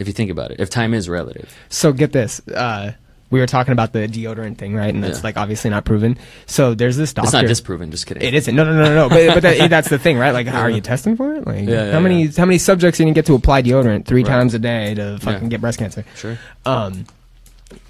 [0.00, 1.54] If you think about it, if time is relative.
[1.68, 2.40] So get this.
[2.48, 2.92] Uh,
[3.30, 4.92] we were talking about the deodorant thing, right?
[4.92, 5.22] And that's Yeah.
[5.24, 6.18] like obviously not proven.
[6.46, 7.26] So there's this doctor.
[7.28, 7.92] It's not disproven.
[7.92, 8.22] Just kidding.
[8.24, 8.56] It isn't.
[8.56, 9.08] No, no, no, no, no.
[9.08, 10.32] But, but that, that's the thing, right?
[10.32, 11.46] Like, how are you testing for it?
[11.46, 14.24] Like, Yeah, yeah, how many how many subjects you gonna get to apply deodorant three
[14.24, 14.30] Right.
[14.30, 16.04] times a day to fucking get breast cancer?
[16.16, 16.38] Sure.
[16.66, 17.04] Um,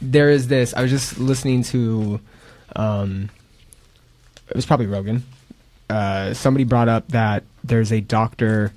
[0.03, 0.75] there is this.
[0.75, 2.21] I was just listening to,
[2.77, 3.31] um,
[4.49, 5.23] it was probably Rogan.
[5.89, 8.73] Uh, somebody brought up that there's a doctor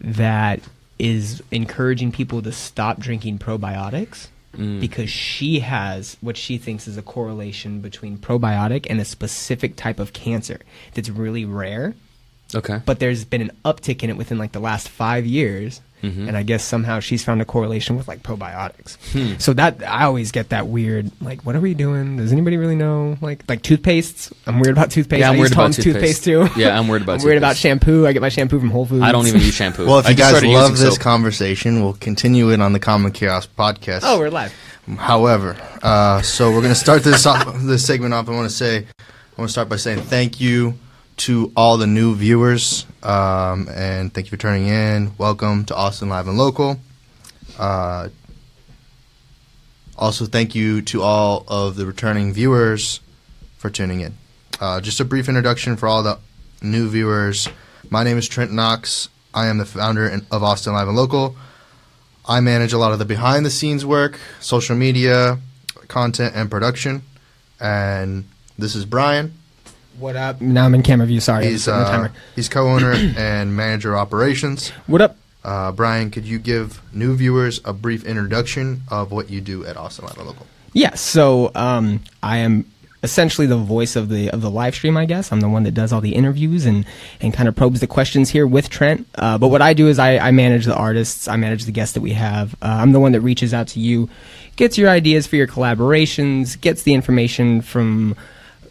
[0.00, 0.60] that
[0.98, 4.78] is encouraging people to stop drinking probiotics Mm.
[4.80, 9.98] because she has what she thinks is a correlation between probiotic and a specific type
[9.98, 10.60] of cancer
[10.92, 11.94] that's really rare
[12.54, 12.80] Okay.
[12.86, 16.28] but there's been an uptick in it within like the last five years Mhm.
[16.28, 19.34] and i guess somehow she's found a correlation with like probiotics Hmm.
[19.38, 22.76] so that i always get that weird like what are we doing does anybody really
[22.76, 25.76] know like like toothpastes i'm weird about toothpaste Yeah, I'm I weird use about Tom's
[25.76, 26.24] toothpaste.
[26.24, 28.86] too Yeah, I'm worried about i'm weird about shampoo i get my shampoo from whole
[28.86, 29.86] foods I don't even use shampoo.
[29.86, 31.00] Well, if I you just guys love this soap.
[31.02, 34.00] conversation, we'll continue it on the Common Chaos podcast.
[34.04, 34.52] oh we're live
[34.98, 38.28] However, uh, so we're gonna start this off, this segment off.
[38.28, 40.74] I want to say, I want to start by saying thank you
[41.16, 45.12] to all the new viewers, um, and thank you for turning in.
[45.16, 46.78] Welcome to Austin Live and Local.
[47.58, 48.08] Uh,
[49.96, 53.00] also, thank you to all of the returning viewers
[53.58, 54.14] for tuning in.
[54.60, 56.18] Uh, just a brief introduction for all the
[56.62, 57.48] new viewers.
[57.90, 59.08] My name is Trent Knox.
[59.32, 61.36] I am the founder of Austin Live and Local.
[62.26, 65.38] I manage a lot of the behind the scenes work, social media,
[65.88, 67.02] content, and production.
[67.60, 68.24] And
[68.58, 69.34] this is Brian.
[69.98, 72.12] What up now i'm in camera view sorry He's I'm setting the uh, timer.
[72.34, 74.70] he's co-owner and manager of operations.
[74.86, 79.40] what up Uh, Brian, could you give new viewers a brief introduction of what you
[79.42, 80.46] do at Austin Live and Local?
[80.72, 82.64] Yeah, so um, I am
[83.02, 84.96] essentially the voice of the of the live stream.
[84.96, 86.86] I guess I'm the one that does all the interviews and
[87.20, 89.06] and kind of probes the questions here with Trent.
[89.16, 91.92] Uh, but what I do is I, I manage the artists, I manage the guests
[91.92, 92.54] that we have.
[92.62, 94.08] Uh, I'm the one that reaches out to you,
[94.56, 98.16] gets your ideas for your collaborations, gets the information from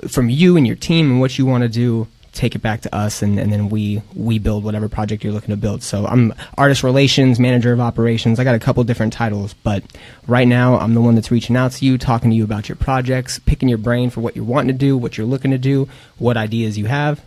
[0.07, 2.95] from you and your team and what you want to do take it back to
[2.95, 6.33] us and, and then we we build whatever project you're looking to build so i'm
[6.57, 9.83] artist relations manager of operations i got a couple different titles but
[10.25, 12.75] right now i'm the one that's reaching out to you talking to you about your
[12.75, 15.87] projects picking your brain for what you're wanting to do what you're looking to do
[16.17, 17.21] what ideas you have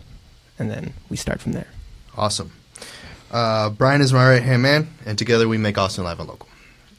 [0.59, 1.67] and then we start from there
[2.17, 2.51] Awesome.
[3.29, 6.49] Uh, Brian is my right hand man, and together we make Austin Live and Local.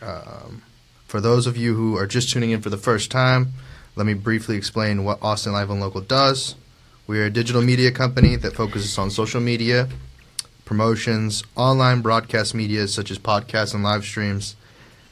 [0.00, 0.62] Um,
[1.06, 3.53] for those of you who are just tuning in for the first time,
[3.99, 6.55] let me briefly explain what Austin Live and Local does.
[7.09, 9.89] We are a digital media company that focuses on social media,
[10.65, 14.55] promotions, online broadcast media such as podcasts and live streams,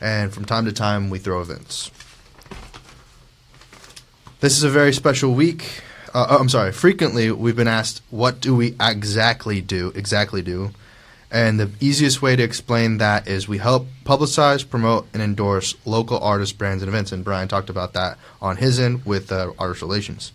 [0.00, 1.90] and from time to time we throw events.
[4.38, 5.82] This is a very special week.
[6.14, 6.70] Uh, oh, I'm sorry.
[6.70, 10.70] Frequently, we've been asked, "What do we exactly do?" Exactly do,
[11.30, 16.18] and the easiest way to explain that is we help publicize, promote, and endorse local
[16.18, 17.12] artists, brands, and events.
[17.12, 20.32] And Brian talked about that on his end with uh, artist relations.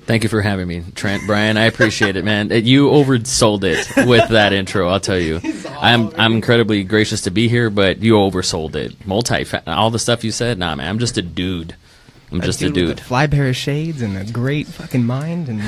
[0.05, 1.25] Thank you for having me, Trent.
[1.27, 2.49] Brian, I appreciate it, man.
[2.51, 4.89] You oversold it with that intro.
[4.89, 5.39] I'll tell you.
[5.79, 9.07] I'm I'm incredibly gracious to be here, but you oversold it.
[9.07, 10.59] Multi, all the stuff you said.
[10.59, 10.89] Nah, man.
[10.89, 11.75] I'm just a dude.
[12.33, 12.99] I'm just a with dude.
[12.99, 15.63] a fly pair of shades and a great fucking mind and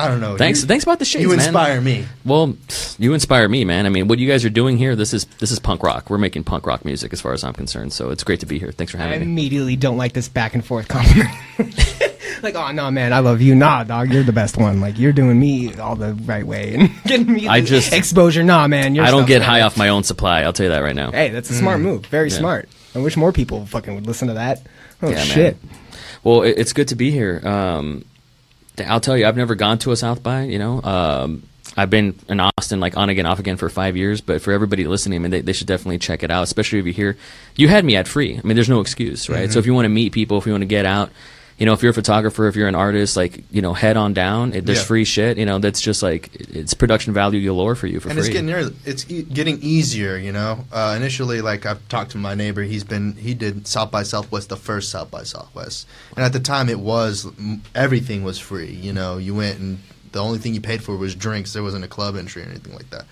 [0.00, 0.36] I don't know.
[0.36, 1.38] Thanks, You, thanks about the shades, you man.
[1.40, 2.06] inspire me.
[2.24, 2.56] Well,
[2.98, 3.86] you inspire me, man.
[3.86, 6.10] I mean, what you guys are doing here, this is this is punk rock.
[6.10, 7.92] We're making punk rock music, as far as I'm concerned.
[7.92, 8.72] So it's great to be here.
[8.72, 9.24] Thanks for I having me.
[9.26, 11.30] I immediately don't like this back and forth compliment.
[12.42, 13.54] like, oh no, man, I love you.
[13.54, 14.80] Nah, dog, you're the best one.
[14.80, 18.42] Like, you're doing me all the right way and getting me I just- exposure.
[18.42, 20.42] Nah, man, I don't get high off my own supply.
[20.42, 21.10] I'll tell you that right now.
[21.12, 22.06] Hey, that's a smart move.
[22.06, 22.38] Very Yeah.
[22.38, 22.68] smart.
[22.94, 24.62] I wish more people fucking would listen to that.
[25.02, 25.26] Oh Yeah, man.
[25.26, 25.56] shit.
[26.24, 27.40] Well, it, it's good to be here.
[27.46, 28.04] Um,
[28.86, 30.42] I'll tell you, I've never gone to a South by.
[30.42, 31.42] You know, um,
[31.76, 34.20] I've been in Austin like on again, off again for five years.
[34.20, 36.42] But for everybody listening, I mean, they, they should definitely check it out.
[36.42, 37.16] Especially if you hear,
[37.56, 38.38] you had me at free.
[38.38, 39.50] I mean, there's no excuse, right?
[39.52, 41.10] So if you want to meet people, if you want to get out,
[41.60, 44.14] you know, if you're a photographer, if you're an artist, like you know, head on
[44.14, 44.54] down.
[44.54, 44.84] It, there's Yeah.
[44.84, 45.36] free shit.
[45.38, 48.26] You know, that's just like it's production value galore for you for and free.
[48.28, 50.16] it's getting it's e- getting easier.
[50.16, 52.62] You know, uh, initially, like I've talked to my neighbor.
[52.62, 55.86] He's been he did South by Southwest, the first South by Southwest,
[56.16, 57.26] and at the time it was
[57.74, 58.72] everything was free.
[58.72, 59.78] You know, you went and
[60.12, 61.52] the only thing you paid for was drinks.
[61.52, 63.04] There wasn't a club entry or anything like that.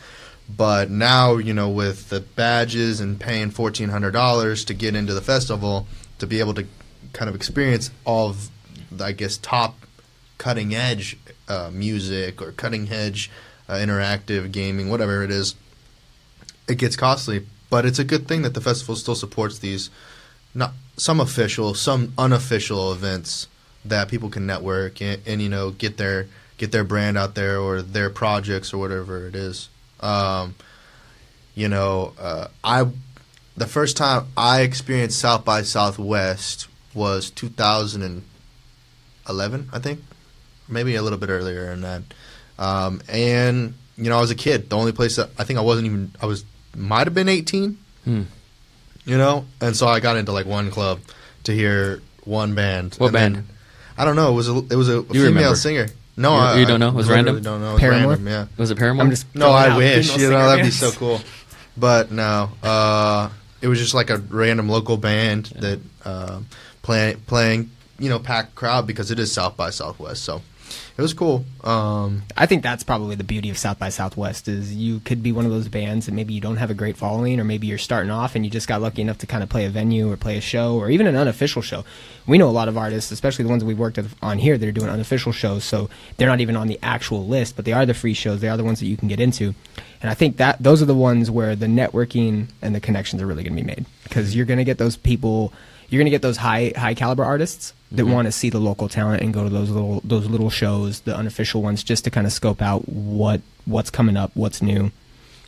[0.56, 5.12] But now, you know, with the badges and paying fourteen hundred dollars to get into
[5.12, 5.86] the festival,
[6.18, 6.64] to be able to
[7.12, 8.50] kind of experience all of,
[9.00, 9.76] I guess, top
[10.38, 11.16] cutting edge
[11.48, 13.30] uh, music or cutting edge
[13.68, 15.54] uh, interactive gaming, whatever it is,
[16.68, 17.46] it gets costly.
[17.70, 19.90] But it's a good thing that the festival still supports these,
[20.54, 23.46] not some official, some unofficial events
[23.84, 27.58] that people can network and, and you know get their get their brand out there
[27.58, 29.68] or their projects or whatever it is.
[30.00, 30.54] Um,
[31.54, 32.86] you know, uh, I
[33.56, 36.68] the first time I experienced South by Southwest
[36.98, 40.00] was 2011, I think,
[40.68, 42.02] maybe a little bit earlier than that.
[42.58, 44.68] Um, and you know, I was a kid.
[44.70, 46.44] The only place that I think I wasn't even I was
[46.76, 47.78] might have been 18.
[48.04, 48.22] Hmm.
[49.04, 51.00] You know, and so I got into like one club
[51.44, 52.94] to hear one band.
[52.98, 53.46] What And then- band?
[53.96, 54.30] I don't know.
[54.30, 55.56] It was a it was a female remember?
[55.56, 55.88] singer.
[56.16, 56.88] No, You- I, you don't know?
[56.90, 57.42] It was literally random?
[57.44, 57.70] Don't know.
[57.70, 58.08] It was Paramore?
[58.10, 58.46] random, yeah.
[58.56, 59.02] Was it Paramore?
[59.04, 60.16] I'm just No, I wish.
[60.16, 61.20] You know, that'd be so cool.
[61.76, 63.30] But no, uh,
[63.60, 66.40] it was just like a random local band that uh,
[66.88, 70.24] play, playing, you know, packed crowd because it is South by Southwest.
[70.24, 70.40] So
[70.96, 71.44] it was cool.
[71.62, 75.30] Um, I think that's probably the beauty of South by Southwest is you could be
[75.30, 77.76] one of those bands that maybe you don't have a great following or maybe you're
[77.76, 80.16] starting off and you just got lucky enough to kind of play a venue or
[80.16, 81.84] play a show or even an unofficial show.
[82.26, 84.72] We know a lot of artists, especially the ones we've worked on here, that are
[84.72, 87.92] doing unofficial shows, so they're not even on the actual list, but they are the
[87.92, 88.40] free shows.
[88.40, 89.54] They are the ones that you can get into.
[90.00, 93.26] And I think that those are the ones where the networking and the connections are
[93.26, 95.52] really going to be made because you're going to get those people
[95.88, 98.12] you're going to get those high high caliber artists that Mm-hmm.
[98.12, 101.16] want to see the local talent and go to those little those little shows, the
[101.16, 104.90] unofficial ones, just to kind of scope out what what's coming up, what's new,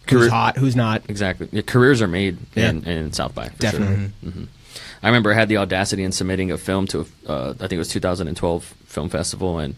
[0.09, 1.03] who's hot, who's not.
[1.09, 1.49] Exactly.
[1.53, 2.71] Yeah, careers are made Yeah.
[2.71, 3.49] in, in South by.
[3.59, 4.11] Definitely.
[4.23, 4.31] Sure.
[4.33, 4.45] hmm
[5.03, 7.79] I remember I had the audacity in submitting a film to, uh, I think it
[7.79, 9.75] was 2012 Film Festival, and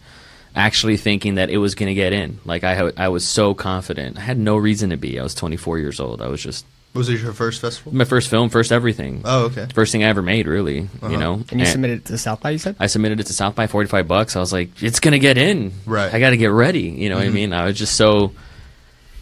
[0.57, 2.41] actually thinking that it was going to get in.
[2.45, 4.19] Like I, I was so confident.
[4.19, 5.19] I had no reason to be.
[5.21, 6.21] I was 24 years old.
[6.21, 7.95] I was just was it your first festival?
[7.95, 9.23] my first film, first everything.
[9.25, 9.67] Oh, okay.
[9.75, 10.81] First thing I ever made, really.
[11.01, 11.09] Uh-huh.
[11.09, 11.43] You know.
[11.51, 12.77] And you submitted it to South by, you said?
[12.79, 14.37] I submitted it to South by 45 bucks.
[14.37, 15.73] I was like, it's going to get in.
[15.87, 16.13] Right.
[16.13, 16.83] I got to get ready.
[16.83, 17.33] You know what I Mhm.
[17.35, 17.53] mean?
[17.53, 18.33] I was just so,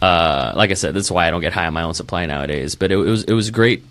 [0.01, 2.75] uh, like I said, that's why I don't get high on my own supply nowadays.
[2.75, 3.83] But it, it was, it was great,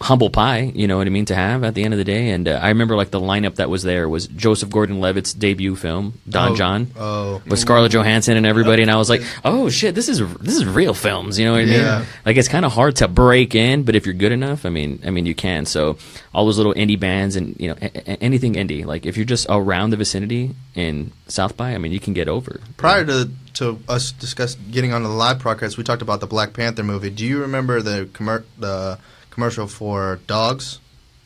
[0.00, 2.30] humble pie, you know what I mean, to have at the end of the day.
[2.30, 6.18] And uh, I remember like the lineup that was there was Joseph Gordon-Levitt's debut film,
[6.28, 6.90] Don Oh, John.
[6.96, 10.56] Oh, With Scarlett Johansson and everybody, and I was like, "Oh shit, this is this
[10.56, 11.74] is real films." You know what I mean?
[11.74, 12.04] Yeah.
[12.26, 15.00] Like it's kind of hard to break in, but if you're good enough, I mean,
[15.06, 15.64] I mean, you can.
[15.64, 15.96] So
[16.34, 19.24] all those little indie bands and you know a- a- anything indie, like if you're
[19.24, 22.60] just around the vicinity in South by, I mean, you can get over.
[22.76, 26.52] prior to to us discuss getting on the live podcast, we talked about the Black
[26.52, 27.08] Panther movie.
[27.10, 28.98] Do you remember the commer- the
[29.34, 30.78] commercial for Dogs,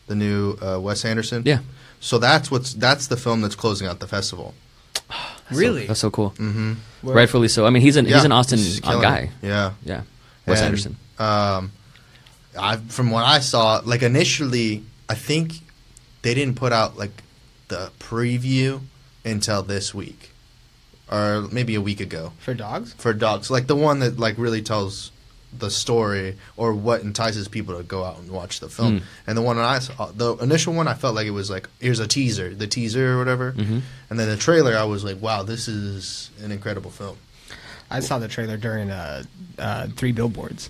[0.06, 1.42] the new uh, Wes Anderson?
[1.46, 1.60] Yeah.
[2.00, 4.54] So that's what's that's the film that's closing out the festival.
[5.50, 5.86] Really?
[5.86, 6.30] That's so cool.
[6.32, 6.74] Mm-hmm.
[7.02, 7.66] Where- Rightfully so.
[7.66, 9.18] I mean, he's an he's an Austin he's uh, guy.
[9.42, 9.46] it.
[9.46, 9.72] Yeah.
[9.84, 10.02] Yeah,
[10.46, 10.96] Wes And, Anderson.
[11.18, 11.72] Um,
[12.58, 15.52] I from what I saw, like initially, I think
[16.22, 17.22] they didn't put out like
[17.68, 18.80] the preview
[19.24, 20.30] until this week,
[21.10, 22.92] or maybe a week ago For dogs?
[22.98, 23.50] for dogs.
[23.50, 25.10] Like the one that like really tells
[25.56, 29.00] the story or what entices people to go out and watch the film.
[29.00, 29.02] Mm.
[29.26, 31.68] And the one that I saw, the initial one, I felt like it was like
[31.80, 33.52] here's a teaser, the teaser or whatever.
[33.52, 33.80] Mhm.
[34.10, 37.16] And then the trailer, I was like, wow, this is an incredible film.
[37.90, 39.22] I saw the trailer during uh,
[39.58, 40.68] uh, Three Billboards.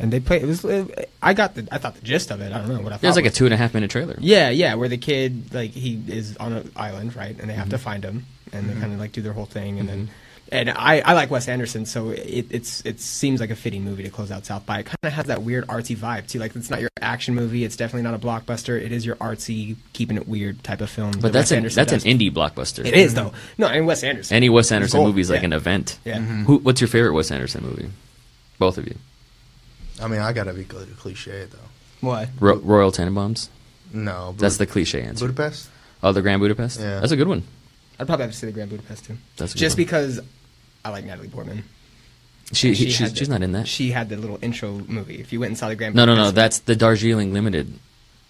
[0.00, 0.40] And they play.
[0.40, 0.64] It was.
[0.64, 1.66] It, I got the.
[1.72, 2.52] I thought the gist of it.
[2.52, 3.04] I don't know what I thought.
[3.04, 4.14] It was like a two and a half minute trailer.
[4.20, 7.64] Yeah, yeah, where the kid like he is on an island, right, and they have
[7.64, 7.70] Mm-hmm.
[7.70, 10.08] to find him, and they kind of like do their whole thing, and then
[10.50, 14.02] And I, I like Wes Anderson, so it, it's it seems like a fitting movie
[14.04, 14.78] to close out South by.
[14.78, 16.38] It kind of has that weird artsy vibe too.
[16.38, 17.64] Like it's not your action movie.
[17.64, 18.80] It's definitely not a blockbuster.
[18.80, 21.10] It is your artsy, keeping it weird type of film.
[21.12, 22.04] But that that's Wes an Anderson that's does.
[22.06, 22.84] an indie blockbuster.
[22.86, 23.32] It is though.
[23.58, 24.36] No, and Wes Anderson.
[24.36, 25.46] Any Wes Anderson movie is like Yeah.
[25.46, 25.98] an event.
[26.06, 26.16] Yeah.
[26.18, 26.44] Mm-hmm.
[26.44, 27.90] Who, what's your favorite Wes Anderson movie?
[28.58, 28.96] Both of you.
[30.00, 31.58] I mean, I gotta be cl- cliche though.
[32.00, 32.28] Why?
[32.40, 33.48] Ro- Royal Tenenbaums.
[33.92, 35.26] No, That's the cliche answer.
[35.26, 35.68] Budapest.
[36.02, 36.80] Oh, the Grand Budapest.
[36.80, 37.00] Yeah.
[37.00, 37.42] That's a good one.
[37.98, 39.16] I'd probably have to say the Grand Budapest too.
[39.36, 39.84] That's a good just one.
[39.84, 40.20] because
[40.88, 41.64] I like Natalie Portman.
[42.52, 43.68] She, he- She she's, she's the- not in that.
[43.68, 45.20] She had the little intro movie.
[45.20, 46.30] If you went and saw the Grand no, no, no.
[46.30, 47.74] That's the Darjeeling Limited.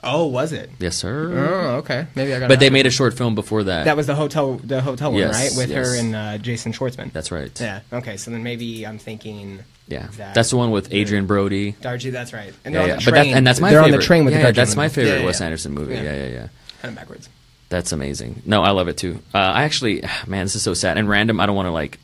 [0.02, 0.70] oh, was it?
[0.80, 1.32] Yes, sir.
[1.38, 2.06] Oh, okay.
[2.16, 2.48] Maybe I got.
[2.48, 3.84] but they made a short film before that.
[3.84, 5.56] That was the hotel, the hotel one, Yes, right?
[5.68, 7.12] With her and uh, Jason Schwartzman.
[7.12, 7.58] That's right.
[7.60, 7.80] Yeah.
[7.92, 8.16] Okay.
[8.16, 9.60] So then maybe I'm thinking.
[9.86, 10.08] Yeah.
[10.16, 11.72] that- That's the one with Adrien Brody.
[11.80, 12.12] Darjeeling.
[12.14, 12.52] That's right.
[12.64, 12.92] And Yeah, yeah.
[12.94, 13.94] on the But that, and that's my they're favorite.
[13.94, 15.40] on the train with yeah, the yeah, that's my favorite Yeah, yeah, Wes.
[15.40, 15.94] Anderson movie.
[15.94, 16.02] Yeah.
[16.02, 16.48] Yeah, yeah, yeah.
[16.82, 17.28] Kind of backwards.
[17.70, 18.42] That's amazing.
[18.46, 19.20] No, I love it too.
[19.34, 21.38] Uh, I actually, man, this is so sad and random.
[21.40, 21.98] I don't want to like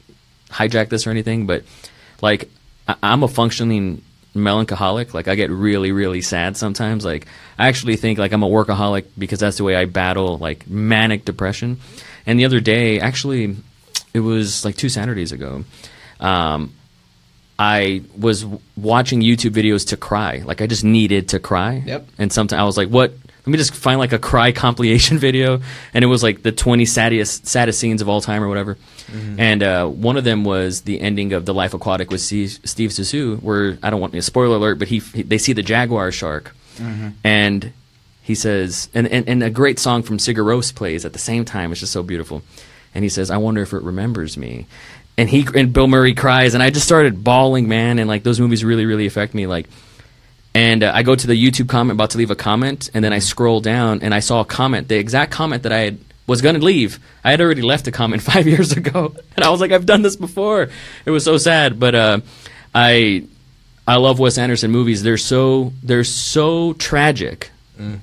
[0.51, 1.65] hijack this or anything, but
[2.23, 2.49] like,
[2.89, 4.03] I- I'm a functioning
[4.35, 5.15] melancholic.
[5.15, 7.05] Like, I get really, really sad sometimes.
[7.05, 7.27] Like,
[7.59, 11.25] I actually think like I'm a workaholic because that's the way I battle like manic
[11.25, 11.79] depression.
[12.27, 13.57] And the other day, actually,
[14.13, 15.65] it was like two Saturdays ago.
[16.21, 16.73] Um,
[17.59, 20.43] I was w- watching YouTube videos to cry.
[20.45, 21.83] Like I just needed to cry.
[21.87, 22.09] Yep.
[22.19, 23.15] And sometimes I was like, "What?
[23.47, 25.61] Let me just find like a cry compilation video."
[25.93, 28.77] And it was like the 20 saddest saddest scenes of all time or whatever.
[29.39, 32.91] And uh, one of them was the ending of The Life Aquatic with Steve, Steve
[32.91, 36.11] Zissou, where I don't want a spoiler alert, but he, he they see the jaguar
[36.11, 36.55] shark,
[37.23, 37.73] and
[38.23, 41.45] he says, and, and and a great song from Sigur Rós plays at the same
[41.45, 41.71] time.
[41.71, 42.43] It's just so beautiful.
[42.95, 44.67] And he says, "I wonder if it remembers me."
[45.19, 47.99] And he and Bill Murray cries, and I just started bawling, man.
[47.99, 49.47] And like those movies really, really affect me.
[49.47, 49.69] Like,
[50.55, 53.13] and uh, I go to the YouTube comment, about to leave a comment, and then
[53.13, 56.41] I scroll down, and I saw a comment, the exact comment that I had was
[56.41, 56.99] going to leave.
[57.23, 60.03] I had already left a comment five years ago, and I was like, I've done
[60.03, 60.69] this before.
[61.05, 62.21] It was so sad, but uh,
[62.75, 63.25] I
[63.87, 65.03] I love Wes Anderson movies.
[65.03, 67.51] They're so they're so tragic,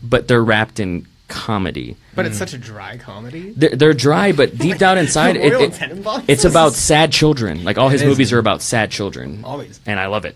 [0.04, 1.96] but they're wrapped in comedy.
[2.14, 3.54] But it's such a dry comedy.
[3.56, 5.74] They're, they're dry, but deep down inside, it, it-
[6.28, 7.64] it's about sad children.
[7.64, 9.42] Like all his movies are about sad children.
[9.46, 9.80] Always.
[9.86, 10.36] and I love it.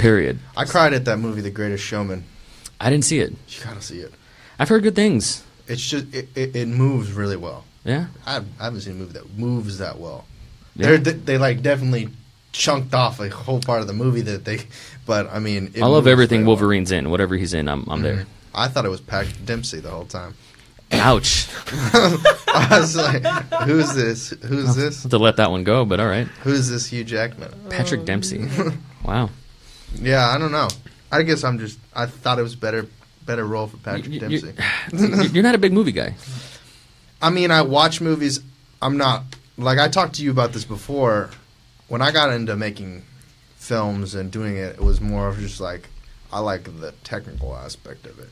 [0.00, 0.38] Period.
[0.56, 2.24] I cried at that movie, The Greatest Showman.
[2.80, 3.30] I didn't see it.
[3.48, 4.12] You gotta see it.
[4.58, 5.44] I've heard good things.
[5.66, 7.64] It's just it, it, it moves really well.
[7.84, 8.06] Yeah.
[8.26, 10.26] I, I haven't seen a movie that moves that well.
[10.74, 10.86] Yeah.
[10.86, 12.08] They're, they they like definitely
[12.52, 14.60] chunked off a whole part of the movie that they.
[15.06, 16.56] But I mean, I love everything very well.
[16.56, 17.10] Wolverine's in.
[17.10, 18.16] Whatever he's in, I'm, I'm there.
[18.16, 18.28] Mm-hmm.
[18.54, 20.34] I thought it was Patrick Dempsey the whole time.
[20.92, 21.48] Ouch.
[21.72, 23.22] I was like,
[23.64, 24.30] "Who's this?
[24.44, 25.04] Who's this?
[25.04, 26.26] to let that one go, but all right.
[26.42, 28.48] Who's this Hugh Jackman?" Patrick Dempsey.
[29.02, 29.30] Wow.
[29.94, 30.68] Yeah, I don't know.
[31.12, 31.78] I guess I'm just.
[31.94, 32.86] I thought it was better
[33.26, 34.52] better role for Patrick You- Dempsey.
[34.92, 36.14] you- You're not a big movie guy.
[37.22, 38.40] I mean, I watch movies.
[38.80, 39.24] I'm not
[39.58, 41.30] like I talked to you about this before.
[41.88, 43.02] When I got into making
[43.56, 45.88] films and doing it, it was more of just like
[46.32, 48.30] I like the technical aspect of it,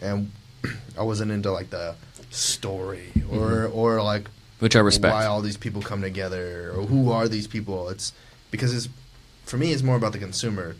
[0.00, 0.30] and
[0.98, 1.94] I wasn't into like the
[2.30, 3.78] story or mm-hmm.
[3.78, 5.14] or like Which I respect.
[5.14, 7.88] why all these people come together or who are these people.
[7.88, 8.12] It's
[8.50, 8.88] because it's
[9.44, 10.76] for me, it's more about the consumer,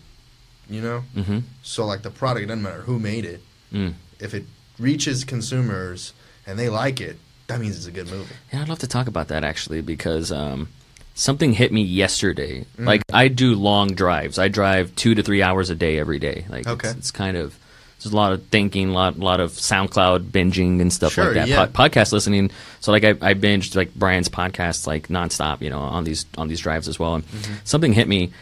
[0.68, 1.04] you know.
[1.16, 1.38] Mm-hmm.
[1.62, 3.42] So like the product, it doesn't matter who made it.
[3.72, 3.94] Mm.
[4.20, 4.44] If it
[4.78, 6.12] reaches consumers
[6.46, 8.34] and they like it, that means it's a good movie.
[8.52, 10.68] Yeah, I'd love to talk about that actually because um,
[11.14, 12.64] something hit me yesterday.
[12.78, 12.86] Mm.
[12.86, 14.38] Like I do long drives.
[14.38, 16.44] I drive two to three hours a day every day.
[16.48, 16.88] Like Okay.
[16.88, 17.58] it's, it's kind of
[18.02, 21.34] there's a lot of thinking, a lot, lot of SoundCloud binging and stuff Sure, like
[21.34, 21.46] that.
[21.48, 21.66] yeah.
[21.66, 22.50] Po- podcast listening.
[22.80, 26.48] So like I, I binged like Brian's podcast like nonstop, you know, on these on
[26.48, 27.14] these drives as well.
[27.16, 27.54] And Mm-hmm.
[27.64, 28.32] something hit me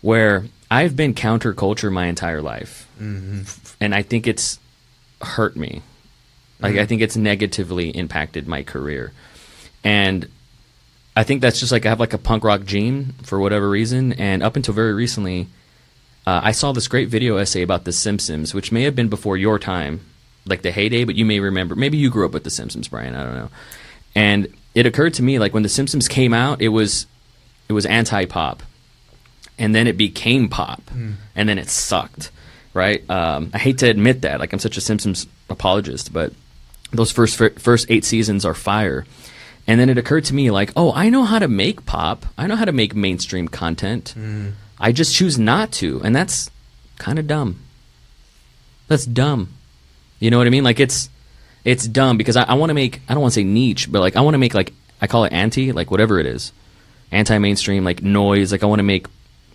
[0.00, 3.42] where I've been counterculture my entire life, Mm-hmm.
[3.80, 4.58] and I think it's
[5.22, 5.82] hurt me.
[6.60, 9.12] Like I think it's negatively impacted my career,
[9.82, 10.28] and
[11.16, 14.12] I think that's just like I have like a punk rock gene for whatever reason.
[14.12, 15.46] And up until very recently,
[16.26, 19.38] uh, I saw this great video essay about The Simpsons, which may have been before
[19.38, 20.00] your time,
[20.44, 21.74] like the heyday, but you may remember.
[21.74, 23.14] Maybe you grew up with The Simpsons, Brian.
[23.14, 23.50] I don't know.
[24.14, 27.06] And it occurred to me like when The Simpsons came out, it was
[27.70, 28.62] it was anti pop,
[29.60, 30.82] and then it became pop,
[31.36, 32.32] and then it sucked.
[32.74, 33.08] Right?
[33.10, 34.40] Um, I hate to admit that.
[34.40, 36.32] Like I'm such a Simpsons apologist, but
[36.92, 39.04] those first first eight seasons are fire.
[39.66, 42.26] And then it occurred to me like, oh, I know how to make pop.
[42.36, 44.14] I know how to make mainstream content.
[44.80, 46.50] I just choose not to, and that's
[46.98, 47.60] kind of dumb.
[48.88, 49.48] That's dumb.
[50.18, 50.64] You know what I mean?
[50.64, 51.08] Like it's
[51.64, 54.00] it's dumb because I, I want to make I don't want to say niche, but
[54.00, 56.52] like I want to make like I call it anti, like whatever it is,
[57.12, 58.52] anti mainstream, like noise.
[58.52, 59.06] Like I want to make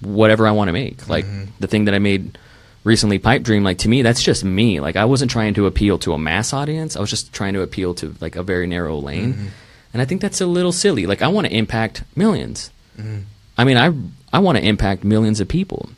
[0.01, 0.97] whatever I want to make.
[0.97, 1.11] Mm-hmm.
[1.11, 1.25] Like
[1.59, 2.37] the thing that I made
[2.83, 3.63] recently, Pipe Dream.
[3.63, 4.79] Like to me, that's just me.
[4.79, 6.95] Like I wasn't trying to appeal to a mass audience.
[6.95, 9.33] I was just trying to appeal to like a very narrow lane.
[9.33, 9.47] Mm-hmm.
[9.93, 11.05] and I think that's a little silly.
[11.05, 13.19] Like I want to impact 1000000s mm-hmm.
[13.57, 13.93] I mean, I
[14.33, 15.89] I want to impact millions of people,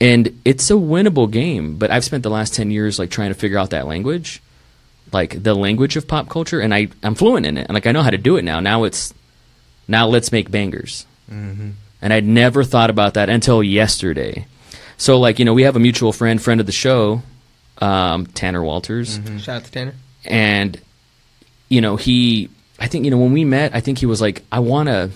[0.00, 1.76] and it's a winnable game.
[1.76, 4.42] But I've spent the last ten years like trying to figure out that language,
[5.12, 7.66] like the language of pop culture, and I I'm fluent in it.
[7.66, 8.60] And like I know how to do it now.
[8.60, 9.14] Now it's
[9.88, 11.06] now let's make bangers.
[12.02, 14.46] And I'd never thought about that until yesterday.
[14.96, 17.22] So like you know we have a mutual friend, friend of the show,
[17.78, 19.94] um, Tanner Walters Shout out to Tanner.
[20.24, 20.80] and
[21.68, 22.48] you know he
[22.78, 25.10] i think you know when we met i think he was like i want to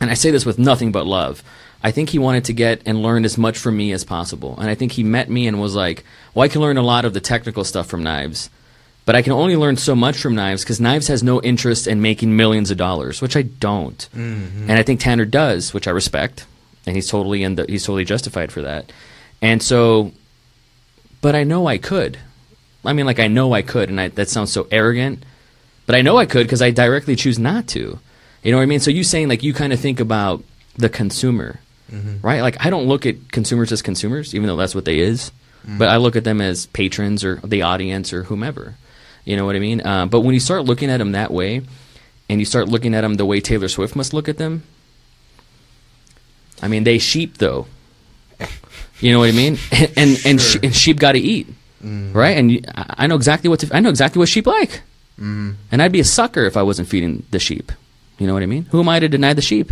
[0.00, 1.42] and i say this with nothing but love
[1.82, 4.68] i think he wanted to get and learn as much from me as possible and
[4.68, 7.14] i think he met me and was like well i can learn a lot of
[7.14, 8.50] the technical stuff from knives
[9.08, 12.02] but i can only learn so much from knives because knives has no interest in
[12.02, 14.68] making millions of dollars which i don't mm-hmm.
[14.68, 16.44] and i think tanner does which i respect
[16.84, 18.92] and he's totally in the he's totally justified for that
[19.40, 20.12] and so
[21.22, 22.18] but i know i could
[22.84, 25.24] I mean, like I know I could, and I, that sounds so arrogant,
[25.86, 27.98] but I know I could because I directly choose not to.
[28.42, 28.80] You know what I mean?
[28.80, 30.44] So you saying like you kind of think about
[30.76, 31.60] the consumer,
[31.90, 32.26] mm-hmm.
[32.26, 32.40] right?
[32.40, 35.32] Like I don't look at consumers as consumers, even though that's what they is,
[35.66, 35.78] mm.
[35.78, 38.76] but I look at them as patrons or the audience or whomever.
[39.28, 39.86] You know what I mean?
[39.86, 41.60] Uh, but when you start looking at them that way,
[42.30, 44.62] and you start looking at them the way Taylor Swift must look at them,
[46.62, 47.66] I mean, they sheep though.
[49.00, 49.58] You know what I mean?
[49.96, 51.46] And and, she, and sheep got to eat,
[52.12, 52.36] right?
[52.36, 54.80] And you, I know exactly what to, I know exactly what sheep like,
[55.70, 57.70] and I'd be a sucker if I wasn't feeding the sheep.
[58.18, 58.64] You know what I mean?
[58.72, 59.70] Who am I to deny the sheep?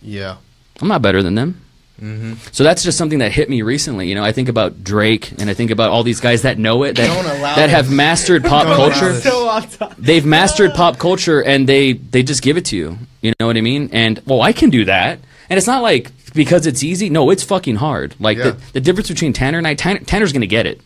[0.00, 0.38] Yeah.
[0.80, 1.60] I'm not better than them.
[2.00, 2.34] Mm-hmm.
[2.52, 4.08] So that's just something that hit me recently.
[4.08, 6.82] You know, I think about Drake and I think about all these guys that know
[6.84, 9.20] it, that that have mastered pop Don't culture.
[9.20, 9.88] So.
[9.98, 12.98] They've mastered pop culture and they they just give it to you.
[13.20, 13.90] You know what I mean?
[13.92, 15.20] And well, I can do that.
[15.48, 17.10] And it's not like because it's easy.
[17.10, 18.16] No, it's fucking hard.
[18.18, 18.50] Like Yeah.
[18.52, 20.80] the, the difference between Tanner and I, Tanner, Tanner's gonna get it.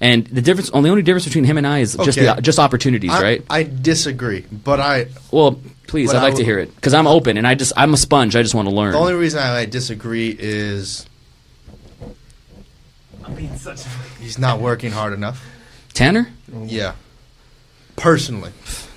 [0.00, 2.26] And the difference, only only difference between him and I is just Okay.
[2.26, 3.44] the just opportunities, I, right?
[3.48, 5.60] I disagree, but I Well,
[5.92, 7.92] please, But I'd I like to hear it because I'm open and I just I'm
[7.92, 8.34] a sponge.
[8.34, 8.92] I just want to learn.
[8.92, 11.04] the only reason I disagree is
[13.22, 13.82] I'm being such.
[14.18, 15.44] he's not working hard enough.
[15.92, 16.28] Tanner,
[16.64, 16.94] Yeah.
[17.96, 18.52] Personally,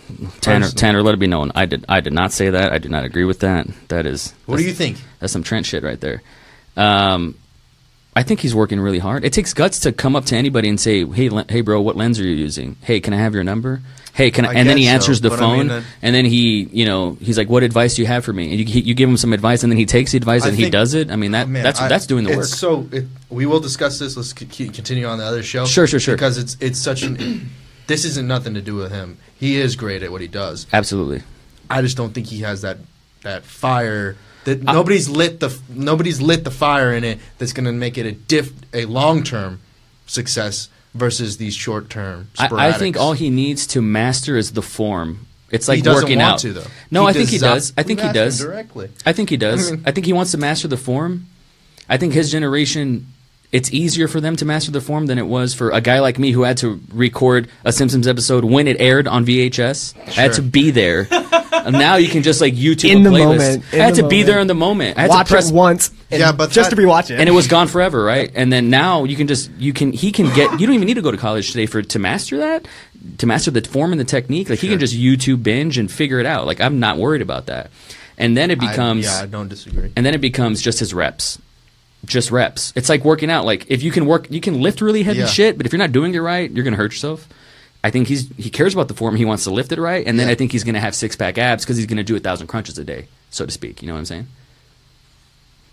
[0.07, 0.71] Tanner, Personally.
[0.71, 1.51] Tanner, let it be known.
[1.53, 2.71] I did I did not say that.
[2.71, 3.67] I do not agree with that.
[3.89, 4.33] That is.
[4.45, 4.97] what do you think?
[5.19, 6.23] That's some Trent shit right there.
[6.77, 7.35] Um,
[8.15, 9.25] I think he's working really hard.
[9.25, 11.97] It takes guts to come up to anybody and say, "Hey, le- hey, bro, what
[11.97, 12.77] lens are you using?
[12.81, 13.81] Hey, can I have your number?
[14.13, 15.71] Hey, can I?" I and then he guess so, answers the but I phone, mean,
[15.71, 18.51] uh, and then he, you know, he's like, "What advice do you have for me?"
[18.51, 20.49] And you, he, you give him some advice, and then he takes the advice I
[20.49, 21.11] and he does it.
[21.11, 22.45] I mean, that Oh, man, that's that's doing the it's work.
[22.45, 24.15] So it, we will discuss this.
[24.15, 25.65] Let's c- continue on the other show.
[25.65, 26.15] Sure, sure, sure.
[26.15, 27.49] Because it's it's such an.
[27.87, 29.17] this isn't nothing to do with him.
[29.37, 30.67] He is great at what he does.
[30.71, 31.21] Absolutely.
[31.69, 32.77] I just don't think he has that
[33.23, 34.15] that fire.
[34.45, 34.73] That ah.
[34.73, 37.19] nobody's lit the nobody's lit the fire in it.
[37.37, 39.59] That's going to make it a diff a long term
[40.07, 42.29] success versus these short term.
[42.39, 45.27] I, I think all he needs to master is the form.
[45.51, 46.39] It's like he doesn't working want out.
[46.39, 46.67] to though.
[46.89, 47.73] No, I think he does.
[47.77, 48.39] I think he does.
[48.39, 48.89] directly.
[49.05, 49.71] I think he does.
[49.85, 51.27] I think he wants to master the form.
[51.87, 53.07] I think his generation,
[53.55, 56.19] it's easier for them to master the form than it was for a guy like
[56.19, 59.95] me who had to record a Simpsons episode when it aired on VHS.
[60.07, 61.07] I had to be there.
[61.11, 63.37] and now you can just like YouTube In a the playlist.
[63.37, 64.97] moment, in I had the to be there in the moment.
[64.97, 65.89] I had Watch to press it once.
[66.11, 67.19] And Yeah, but just that- to rewatch it.
[67.19, 68.29] and it was gone forever, right?
[68.35, 70.95] And then now you can just you can he can get you don't even need
[70.95, 72.67] to go to college today for to master that,
[73.19, 74.49] to master the form and the technique.
[74.49, 76.45] Like he can just YouTube binge and figure it out.
[76.45, 77.71] Like I'm not worried about that.
[78.17, 79.91] And then it I- becomes yeah, I don't disagree.
[79.95, 81.39] and then it becomes just his reps.
[82.05, 82.71] Just reps.
[82.75, 83.45] It's like working out.
[83.45, 85.25] Like if you can work, you can lift really heavy Yeah.
[85.27, 87.27] shit, but if you're not doing it right, you're gonna hurt yourself.
[87.83, 89.15] I think he's he cares about the form.
[89.15, 90.33] He wants to lift it right, and then Yeah.
[90.33, 92.77] I think he's gonna have six pack abs because he's gonna do a thousand crunches
[92.77, 93.81] a day, so to speak.
[93.81, 94.27] You know what I'm saying?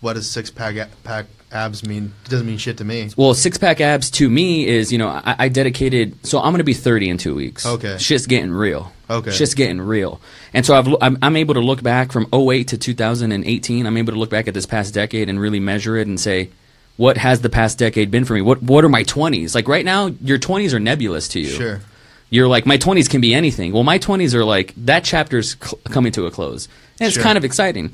[0.03, 2.13] What does six pack pack abs mean?
[2.25, 3.09] It doesn't mean shit to me.
[3.15, 6.25] Well, six pack abs to me is you know I, I dedicated.
[6.27, 7.65] So I'm gonna be 30 in two weeks.
[7.65, 7.97] Okay.
[7.99, 8.91] shit's getting real.
[9.09, 9.31] Okay.
[9.31, 10.19] shit's getting real.
[10.53, 13.85] And so I've I'm, I'm able to look back from 08 to 2018.
[13.87, 16.49] I'm able to look back at this past decade and really measure it and say.
[16.95, 18.41] What has the past decade been for me?
[18.41, 20.07] What What are my twenties like right now?
[20.21, 21.47] Your twenties are nebulous to you.
[21.47, 21.81] Sure.
[22.29, 23.71] You're like my twenties can be anything.
[23.73, 26.67] Well, my twenties are like that chapter's cl- coming to a close,
[26.99, 27.23] and it's Sure.
[27.23, 27.91] kind of exciting.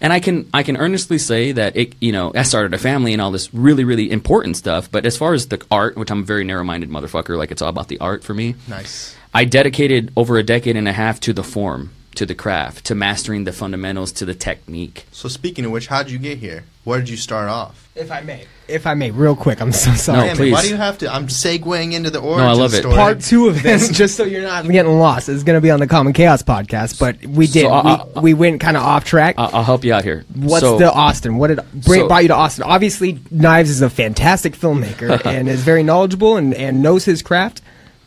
[0.00, 3.12] And I can I can earnestly say that it you know I started a family
[3.12, 4.90] and all this really really important stuff.
[4.90, 7.62] But as far as the art, which I'm a very narrow minded motherfucker, like it's
[7.62, 8.54] all about the art for me.
[8.68, 9.16] Nice.
[9.34, 12.94] I dedicated over a decade and a half to the form, to the craft, to
[12.94, 15.06] mastering the fundamentals, to the technique.
[15.12, 16.64] So speaking of which, how'd you get here?
[16.84, 17.85] Where did you start off?
[17.96, 19.60] If I may, if I may, real quick.
[19.60, 20.28] I'm so sorry.
[20.28, 20.52] No, please.
[20.52, 21.12] why do you have to?
[21.12, 22.78] I'm segueing into the origin No, I love it.
[22.78, 22.94] story.
[22.94, 25.80] Part two of this, just so you're not getting lost, is going to be on
[25.80, 27.00] the Common Chaos podcast.
[27.00, 27.62] But we did.
[27.62, 29.36] So, uh, we, we went kind of off track.
[29.38, 30.24] I'll, I'll help you out here.
[30.34, 31.36] What's So- the Austin?
[31.38, 32.64] What did bring, so- brought you to Austin?
[32.64, 37.62] Obviously, Knives is a fantastic filmmaker and is very knowledgeable and, and knows his craft.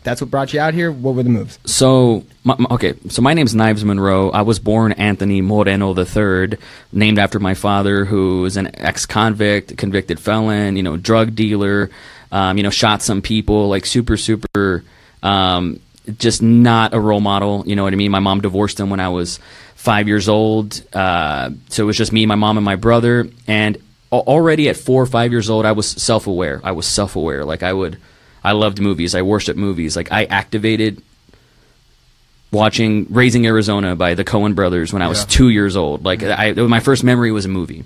[0.09, 0.91] That's what brought you out here.
[0.91, 1.59] What were the moves?
[1.65, 4.31] So, my, my- okay, so my name's Knives Monroe.
[4.31, 6.57] I was born Anthony Moreno III,
[6.91, 11.91] named after my father, who is an ex-convict, convicted felon, you know, drug dealer,
[12.31, 14.83] um, you know, shot some people, like super, super,
[15.21, 15.79] um,
[16.17, 17.63] just not a role model.
[17.67, 18.09] You know what I mean?
[18.09, 19.39] My mom divorced him when I was
[19.75, 23.27] five years old, uh, so it was just me, my mom, and my brother.
[23.47, 23.77] And
[24.11, 26.61] already at four or five years old, I was self-aware.
[26.63, 27.45] I was self-aware.
[27.45, 27.99] Like I would.
[28.43, 29.15] I loved movies.
[29.15, 29.95] I worshiped movies.
[29.95, 31.01] Like I activated
[32.51, 35.25] watching Raising Arizona by the Coen brothers when I was Yeah.
[35.29, 36.03] two years old.
[36.03, 37.83] Like I, my first memory was a movie,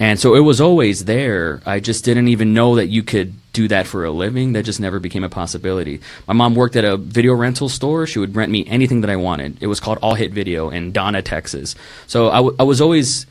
[0.00, 1.62] and so it was always there.
[1.64, 4.52] I just didn't even know that you could do that for a living.
[4.54, 6.00] That just never became a possibility.
[6.26, 8.04] My mom worked at a video rental store.
[8.06, 9.58] She would rent me anything that I wanted.
[9.62, 11.76] It was called All Hit Video in Donna, Texas.
[12.08, 13.26] So I, w- I was always,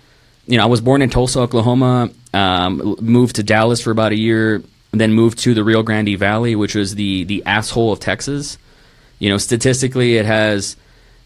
[0.47, 2.09] you know, I was born in Tulsa, Oklahoma.
[2.33, 4.63] Um, moved to Dallas for about a year,
[5.01, 8.57] then moved to the Rio Grande Valley, which was the the asshole of Texas.
[9.19, 10.75] You know, statistically, it has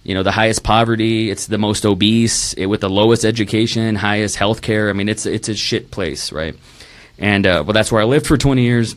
[0.04, 1.30] you know the highest poverty.
[1.30, 4.90] It's the most obese, it, with the lowest education, highest health care.
[4.90, 6.56] I mean, it's it's a shit place, right?
[7.20, 8.96] And uh, well, that's where I lived for 20 years.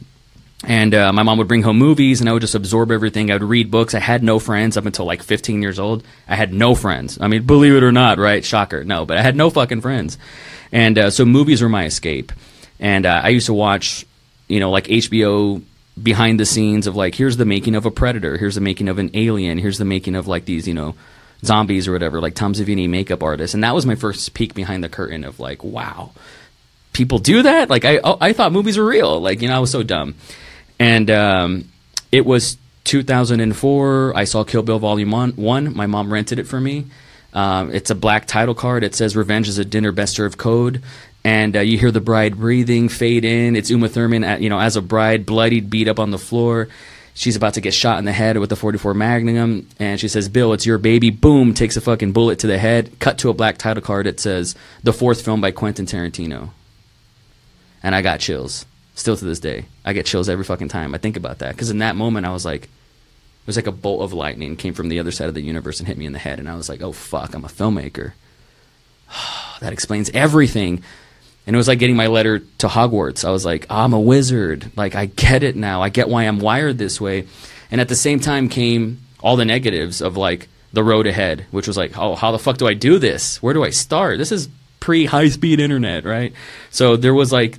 [0.65, 3.31] And uh, my mom would bring home movies, and I would just absorb everything.
[3.31, 3.95] I would read books.
[3.95, 6.05] I had no friends up until like 15 years old.
[6.29, 7.19] I had no friends.
[7.19, 8.45] I mean, believe it or not, right?
[8.45, 10.19] Shocker, no, but I had no fucking friends.
[10.71, 12.31] And uh, so movies were my escape.
[12.79, 14.05] And uh, I used to watch,
[14.51, 15.63] you know, like HBO
[16.01, 18.99] behind the scenes of like, here's the making of a predator, here's the making of
[18.99, 20.95] an alien, here's the making of like these, you know,
[21.45, 23.55] zombies or whatever, like Tom Savini makeup artist.
[23.55, 26.11] And that was my first peek behind the curtain of like, wow,
[26.93, 27.71] people do that?
[27.71, 29.21] Like I oh, I thought movies were real.
[29.21, 30.17] Like, you know, I was so dumb.
[30.79, 31.69] And um,
[32.11, 34.13] it was 2004.
[34.17, 35.33] I saw Kill Bill Volume 1.
[35.33, 35.77] one.
[35.77, 36.87] My mom rented it for me.
[37.33, 38.83] Um, it's a black title card.
[38.83, 40.83] It says "Revenge is a dinner best served code,"
[41.25, 43.57] and uh, you hear the bride breathing fade in.
[43.57, 46.69] It's Uma Thurman, at, you know, as a bride, bloodied, beat up on the floor.
[47.15, 50.29] She's about to get shot in the head with a 44 Magnum, and she says,
[50.29, 52.99] "Bill, it's your baby." Boom, takes a fucking bullet to the head.
[52.99, 54.07] Cut to a black title card.
[54.07, 56.51] It says, "The fourth film by Quentin Tarantino,"
[57.83, 58.65] and I got chills.
[58.95, 61.55] Still to this day, I get chills every fucking time I think about that.
[61.55, 64.75] Because in that moment, I was like, it was like a bolt of lightning came
[64.75, 66.55] from the other side of the universe and hit me in the head, and I
[66.55, 68.13] was like, "Oh fuck, I'm a filmmaker."
[69.61, 70.83] that explains everything.
[71.47, 73.25] And it was like getting my letter to Hogwarts.
[73.25, 74.71] I was like, I'm a wizard.
[74.77, 75.83] Like I get it now.
[75.83, 77.27] I get why I'm wired this way.
[77.71, 81.67] And at the same time came all the negatives of like the road ahead, which
[81.67, 83.43] was like, oh, how the fuck do I do this?
[83.43, 84.19] Where do I start?
[84.19, 84.49] This is
[84.81, 86.33] pre high speed internet, right?
[86.71, 87.59] So there was like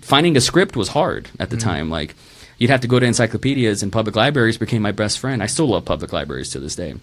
[0.00, 1.90] finding a script was hard at the time.
[1.90, 2.14] Like
[2.58, 5.42] you'd have to go to encyclopedias and public libraries became my best friend.
[5.42, 6.94] I still love public libraries to this day.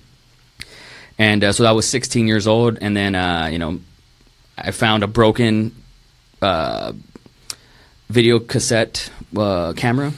[1.18, 3.80] And uh, so I was 16 years old, and then uh, you know,
[4.58, 5.74] I found a broken
[6.46, 6.94] uh,
[8.10, 10.14] video cassette uh, camera.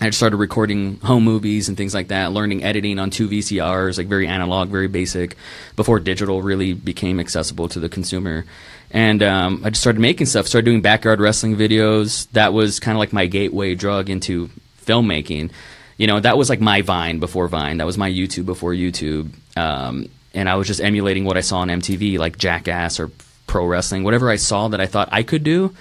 [0.00, 3.98] I just started recording home movies and things like that, learning editing on two VCRs,
[3.98, 5.36] like very analog, very basic,
[5.76, 8.46] before digital really became accessible to the consumer.
[8.90, 12.28] And um, I just started making stuff, started doing backyard wrestling videos.
[12.32, 14.50] That was kind of like my gateway drug into
[14.84, 15.52] filmmaking.
[15.98, 17.76] You know, that was like my Vine before Vine.
[17.76, 19.30] That was my YouTube before YouTube.
[19.56, 23.12] Um, and I was just emulating what I saw on MTV, like Jackass or
[23.54, 25.72] pro wrestling, whatever I saw that I thought I could do.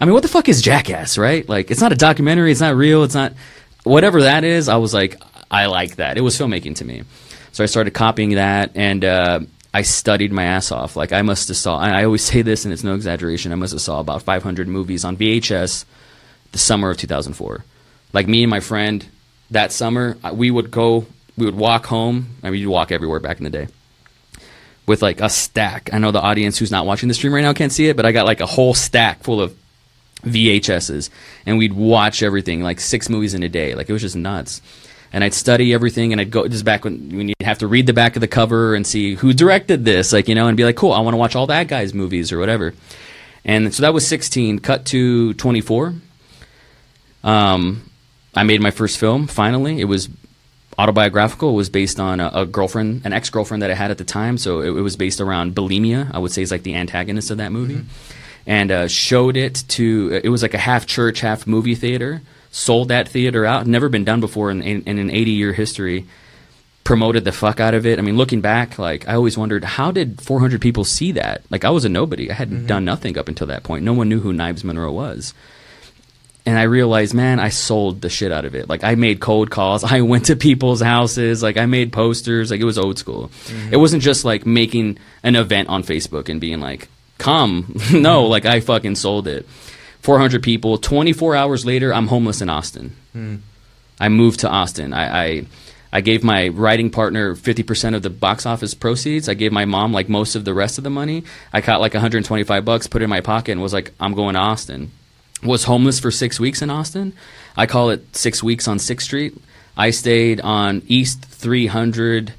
[0.00, 1.46] I mean, what the fuck is Jackass, right?
[1.46, 3.34] Like, it's not a documentary, it's not real, it's not
[3.84, 4.66] whatever that is.
[4.66, 5.20] I was like,
[5.50, 6.16] I like that.
[6.16, 7.02] It was filmmaking to me,
[7.52, 9.40] so I started copying that, and uh,
[9.74, 10.96] I studied my ass off.
[10.96, 11.76] Like, I must have saw.
[11.76, 13.52] I always say this, and it's no exaggeration.
[13.52, 15.84] I must have saw about 500 movies on VHS
[16.52, 17.62] the summer of 2004.
[18.14, 19.04] Like me and my friend
[19.50, 21.04] that summer, uh, we would go,
[21.36, 22.36] we would walk home.
[22.42, 23.68] I mean, you'd walk everywhere back in the day
[24.86, 25.90] with like a stack.
[25.92, 28.06] I know the audience who's not watching the stream right now can't see it, but
[28.06, 29.56] I got like a whole stack full of
[30.24, 31.10] VHSs,
[31.46, 33.74] and we'd watch everything, like six movies in a day.
[33.74, 34.62] Like it was just nuts.
[35.14, 37.86] And I'd study everything, and I'd go just back when, when you'd have to read
[37.86, 40.64] the back of the cover and see who directed this, like you know, and be
[40.64, 42.72] like, cool, I want to watch all that guy's movies or whatever.
[43.44, 44.60] And so that was 16.
[44.60, 45.94] Cut to 24.
[47.24, 47.90] Um,
[48.34, 49.26] I made my first film.
[49.26, 50.08] Finally, it was
[50.78, 51.50] autobiographical.
[51.50, 54.38] It was based on a, a girlfriend, an ex-girlfriend that I had at the time.
[54.38, 56.10] So it, it was based around bulimia.
[56.12, 57.84] I would say is like the antagonist of that movie,
[58.46, 60.20] and uh, showed it to.
[60.22, 62.22] It was like a half church, half movie theater.
[62.50, 63.66] Sold that theater out.
[63.66, 66.06] Never been done before in, in, in an 80-year history.
[66.84, 67.98] Promoted the fuck out of it.
[67.98, 71.42] I mean, looking back, like I always wondered, how did 400 people see that?
[71.48, 72.30] Like I was a nobody.
[72.30, 73.84] I hadn't done nothing up until that point.
[73.84, 75.32] No one knew who Knives Monroe was
[76.44, 78.68] and I realized, man, I sold the shit out of it.
[78.68, 79.84] Like I made cold calls.
[79.92, 81.42] I went to people's houses.
[81.42, 82.50] Like I made posters.
[82.50, 83.30] Like it was old school.
[83.44, 83.74] Mm-hmm.
[83.74, 88.30] It wasn't just like making an event on Facebook and being like, "Come." no, mm-hmm.
[88.30, 89.46] like I fucking sold it.
[90.00, 90.78] 400 people.
[90.78, 92.96] 24 hours later, I'm homeless in Austin.
[93.14, 93.40] Mm.
[94.00, 94.92] I moved to Austin.
[94.92, 95.46] I, I
[95.92, 99.28] I gave my writing partner 50% of the box office proceeds.
[99.28, 101.22] I gave my mom like most of the rest of the money.
[101.52, 104.34] I caught like 125 bucks, put it in my pocket, and was like, I'm going
[104.34, 104.90] to Austin.
[105.42, 107.14] Was homeless for six weeks in Austin.
[107.56, 109.36] I call it six weeks on 6th Street.
[109.76, 112.32] I stayed on East 300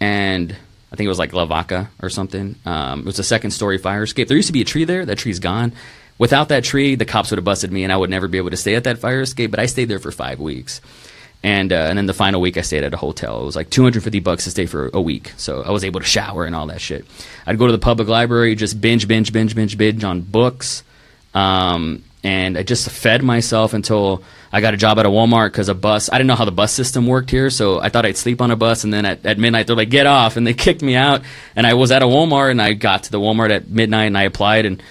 [0.00, 2.56] and I think it was like Lavaca or something.
[2.64, 4.28] Um, it was a second story fire escape.
[4.28, 5.04] There used to be a tree there.
[5.04, 5.72] That tree's gone.
[6.18, 8.50] Without that tree, the cops would have busted me and I would never be able
[8.50, 10.80] to stay at that fire escape, but I stayed there for five weeks
[11.42, 13.42] and uh, and then the final week I stayed at a hotel.
[13.42, 16.06] It was like 250 bucks to stay for a week, so I was able to
[16.06, 17.04] shower and all that shit.
[17.46, 20.84] I'd go to the public library, just binge, binge, binge, binge, binge on books,
[21.34, 25.68] um, and I just fed myself until I got a job at a Walmart because
[25.68, 26.08] a bus.
[26.10, 28.50] I didn't know how the bus system worked here, so I thought I'd sleep on
[28.50, 30.94] a bus, and then at, at midnight they're like, "Get off!" and they kicked me
[30.94, 31.22] out.
[31.56, 34.18] And I was at a Walmart, and I got to the Walmart at midnight, and
[34.18, 34.82] I applied, and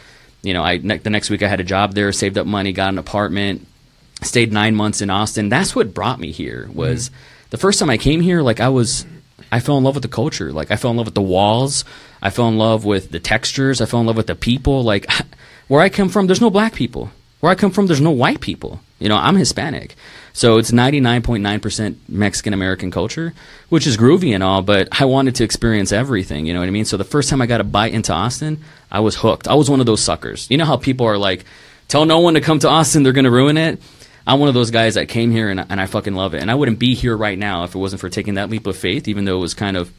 [0.41, 2.73] you know, I ne- the next week I had a job there, saved up money,
[2.73, 3.67] got an apartment
[4.21, 5.49] stayed nine months in Austin.
[5.49, 6.69] That's what brought me here.
[6.73, 7.13] Was mm.
[7.49, 8.41] the first time I came here?
[8.41, 9.05] Like I was,
[9.51, 10.51] I fell in love with the culture.
[10.51, 11.83] Like I fell in love with the walls.
[12.21, 13.81] I fell in love with the textures.
[13.81, 14.83] I fell in love with the people.
[14.83, 15.07] Like
[15.67, 17.11] where I come from, there's no black people.
[17.41, 18.79] Where I come from, there's no white people.
[18.99, 19.95] You know, I'm Hispanic.
[20.31, 23.33] So it's 99.9% Mexican American culture,
[23.69, 26.71] which is groovy and all, but I wanted to experience everything, you know what I
[26.71, 26.85] mean?
[26.85, 29.47] So the first time I got a bite into Austin, I was hooked.
[29.47, 30.47] I was one of those suckers.
[30.49, 31.43] You know how people are like,
[31.87, 33.81] tell no one to come to Austin, they're going to ruin it?
[34.25, 36.41] I'm one of those guys that came here and, and I fucking love it.
[36.41, 38.77] And I wouldn't be here right now if it wasn't for taking that leap of
[38.77, 39.91] faith, even though it was kind of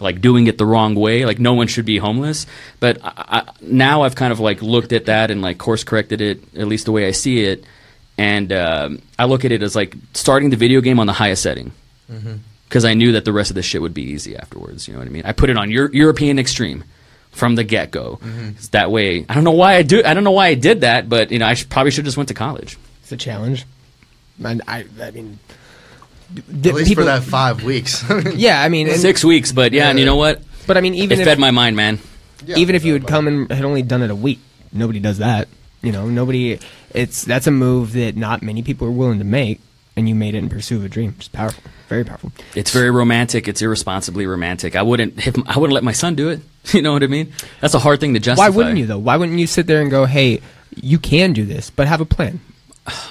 [0.00, 1.24] like doing it the wrong way.
[1.24, 2.46] Like no one should be homeless.
[2.80, 6.20] But I, I, now I've kind of like looked at that and like course corrected
[6.20, 7.64] it, at least the way I see it.
[8.16, 11.42] And um, I look at it as like starting the video game on the highest
[11.42, 11.72] setting.
[12.06, 12.86] Because mm-hmm.
[12.86, 14.86] I knew that the rest of the shit would be easy afterwards.
[14.86, 15.24] You know what I mean?
[15.24, 16.84] I put it on Euro- European Extreme
[17.32, 18.18] from the get go.
[18.22, 18.50] Mm-hmm.
[18.70, 20.02] That way, I don't know why I do.
[20.04, 22.28] I don't know why I did that, but you know, I probably should just went
[22.28, 22.78] to college.
[23.02, 23.66] It's a challenge.
[24.42, 25.38] And I, I mean,
[26.32, 28.04] d- at least people, for that five weeks.
[28.34, 30.42] yeah, I mean, six weeks, but yeah, yeah, and you know what?
[30.66, 31.98] But I mean, even it if, fed my mind, man.
[32.44, 34.40] Yeah, even if you had come and had only done it a week,
[34.72, 35.48] nobody does that.
[35.82, 36.58] You know, nobody.
[36.92, 39.60] It's that's a move that not many people are willing to make,
[39.96, 41.14] and you made it in pursuit of a dream.
[41.18, 42.32] It's powerful, very powerful.
[42.54, 43.48] It's very romantic.
[43.48, 44.76] It's irresponsibly romantic.
[44.76, 45.26] I wouldn't.
[45.26, 46.40] If, I wouldn't let my son do it.
[46.72, 47.30] You know what I mean?
[47.60, 48.48] That's a hard thing to justify.
[48.48, 48.96] Why wouldn't you though?
[48.96, 50.40] Why wouldn't you sit there and go, "Hey,
[50.74, 52.40] you can do this, but have a plan."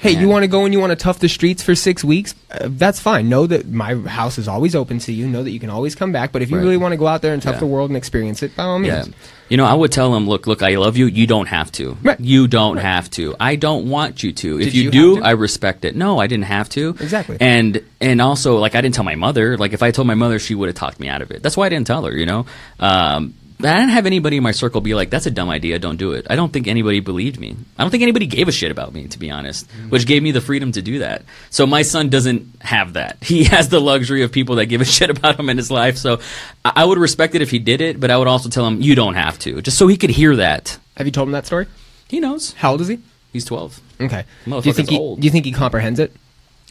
[0.02, 0.22] Hey, Man.
[0.22, 2.36] you want to go and you want to tough the streets for six weeks?
[2.52, 3.28] Uh, that's fine.
[3.28, 5.28] Know that my house is always open to you.
[5.28, 6.32] Know that you can always come back.
[6.32, 6.64] But if you right.
[6.64, 7.60] really want to go out there and tough yeah.
[7.60, 9.08] the world and experience it, by all means.
[9.08, 9.14] Yeah.
[9.50, 11.06] You know, I would tell them, look, look, I love you.
[11.06, 11.98] You don't have to.
[12.02, 12.20] Right.
[12.20, 12.86] You don't right.
[12.86, 13.36] have to.
[13.40, 14.58] I don't want you to.
[14.58, 15.96] Did if you, you do, I respect it.
[15.96, 16.90] No, I didn't have to.
[16.90, 17.38] Exactly.
[17.40, 19.58] And and also, like, I didn't tell my mother.
[19.58, 21.44] Like, if I told my mother, she would have talked me out of it.
[21.44, 22.16] That's why I didn't tell her.
[22.16, 22.46] You know.
[22.80, 25.80] Um, I didn't have anybody in my circle be like, "That's a dumb idea.
[25.80, 27.56] Don't do it." I don't think anybody believed me.
[27.78, 29.90] I don't think anybody gave a shit about me, to be honest, mm-hmm.
[29.90, 31.24] which gave me the freedom to do that.
[31.50, 33.24] So my son doesn't have that.
[33.24, 35.98] He has the luxury of people that give a shit about him in his life.
[35.98, 36.20] So
[36.64, 38.96] I would respect it if he did it, but I would also tell him, "You
[38.96, 40.78] don't have to," just so he could hear that.
[40.98, 41.68] Have you told him that story?
[42.08, 42.54] He knows.
[42.54, 43.00] How old is he?
[43.32, 43.80] He's twelve.
[44.00, 44.26] Okay.
[44.46, 44.98] Do you think he?
[44.98, 45.22] Old.
[45.22, 46.14] Do you think he comprehends it?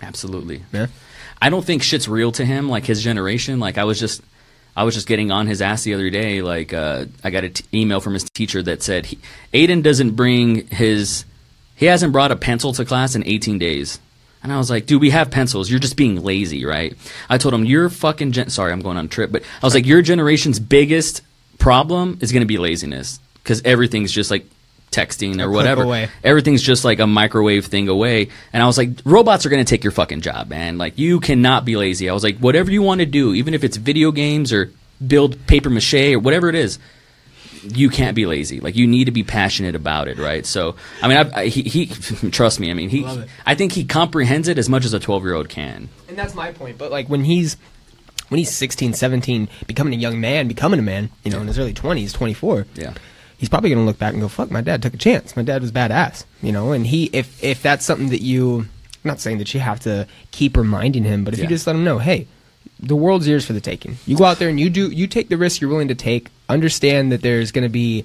[0.02, 0.62] Absolutely.
[0.72, 0.88] Yeah.
[1.40, 3.59] I don't think shit's real to him, like his generation.
[3.59, 4.22] Like I was just
[4.76, 6.42] I was just getting on his ass the other day.
[6.42, 9.18] Like, uh, I got an t- email from his teacher that said he,
[9.52, 11.24] Aiden doesn't bring his,
[11.76, 14.00] he hasn't brought a pencil to class in 18 days.
[14.42, 15.70] And I was like, dude, we have pencils.
[15.70, 16.96] You're just being lazy, right?
[17.28, 19.74] I told him, your fucking, gen- sorry, I'm going on a trip, but I was
[19.74, 21.22] like, your generation's biggest
[21.58, 24.46] problem is going to be laziness because everything's just like
[24.92, 26.09] texting or whatever.
[26.22, 28.28] Everything's just like a microwave thing away.
[28.52, 30.78] And I was like, robots are going to take your fucking job, man.
[30.78, 32.09] Like, you cannot be lazy.
[32.09, 34.70] I was like, whatever you want to do, even if it's video games or
[35.05, 36.78] build paper mache or whatever it is,
[37.62, 38.61] you can't be lazy.
[38.61, 40.44] Like, you need to be passionate about it, right?
[40.44, 41.87] So, I mean, I, I, he, he,
[42.31, 42.70] trust me.
[42.70, 43.07] I mean, he,
[43.46, 45.88] I think he comprehends it as much as a 12 year old can.
[46.09, 46.78] And that's my point.
[46.78, 47.57] But like, when he's,
[48.28, 51.59] when he's 16, 17, becoming a young man, becoming a man, you know, in his
[51.59, 52.66] early 20s, 24.
[52.74, 52.94] Yeah
[53.42, 55.37] he's probably going to look back and go, "Fuck, my dad took a chance.
[55.37, 59.09] My dad was badass." You know, and he if if that's something that you I'm
[59.09, 61.44] not saying that you have to keep reminding him, but if yeah.
[61.44, 62.28] you just let him know, "Hey,
[62.78, 63.96] the world's yours for the taking.
[64.07, 66.28] You go out there and you do you take the risk you're willing to take.
[66.48, 68.05] Understand that there's going to be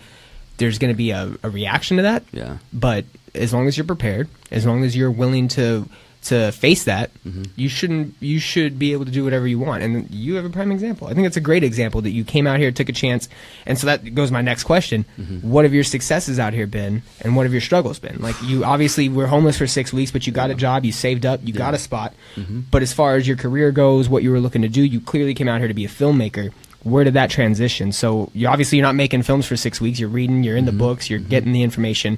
[0.57, 2.23] there's going to be a, a reaction to that.
[2.31, 2.57] Yeah.
[2.73, 5.87] But as long as you're prepared, as long as you're willing to
[6.23, 7.43] to face that, mm-hmm.
[7.55, 8.15] you shouldn't.
[8.19, 9.83] You should be able to do whatever you want.
[9.83, 11.07] And you have a prime example.
[11.07, 13.29] I think it's a great example that you came out here, took a chance,
[13.65, 15.49] and so that goes my next question: mm-hmm.
[15.49, 18.19] What have your successes out here been, and what have your struggles been?
[18.19, 20.55] Like you obviously were homeless for six weeks, but you got yeah.
[20.55, 21.59] a job, you saved up, you yeah.
[21.59, 22.13] got a spot.
[22.35, 22.61] Mm-hmm.
[22.71, 25.33] But as far as your career goes, what you were looking to do, you clearly
[25.33, 26.51] came out here to be a filmmaker.
[26.83, 27.91] Where did that transition?
[27.91, 29.99] So you obviously you're not making films for six weeks.
[29.99, 30.79] You're reading, you're in the mm-hmm.
[30.79, 31.29] books, you're mm-hmm.
[31.29, 32.17] getting the information.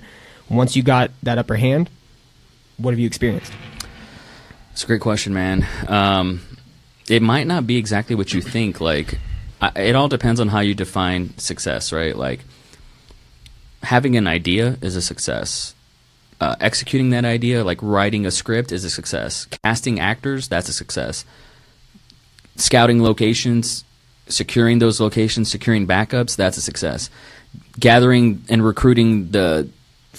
[0.50, 1.90] Once you got that upper hand,
[2.78, 3.52] what have you experienced?
[4.80, 5.68] It's a great question, man.
[5.90, 6.40] Um,
[7.10, 8.80] it might not be exactly what you think.
[8.80, 9.20] Like,
[9.60, 12.16] I, it all depends on how you define success, right?
[12.16, 12.46] Like,
[13.84, 15.76] having an idea is a success.
[16.40, 19.48] Uh, executing that idea, like writing a script, is a success.
[19.66, 21.26] Casting actors, that's a success.
[22.56, 23.84] Scouting locations,
[24.30, 27.10] securing those locations, securing backups, that's a success.
[27.78, 29.68] Gathering and recruiting the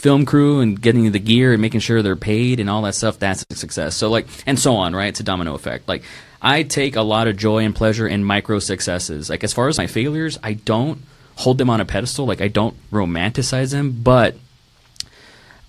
[0.01, 3.19] film crew and getting the gear and making sure they're paid and all that stuff,
[3.19, 3.95] that's a success.
[3.95, 5.09] So like and so on, right?
[5.09, 5.87] It's a domino effect.
[5.89, 6.03] Like
[6.41, 9.29] I take a lot of joy and pleasure in micro successes.
[9.29, 11.03] Like as far as my failures, I don't
[11.37, 12.25] hold them on a pedestal.
[12.25, 14.37] Like I don't romanticize them, but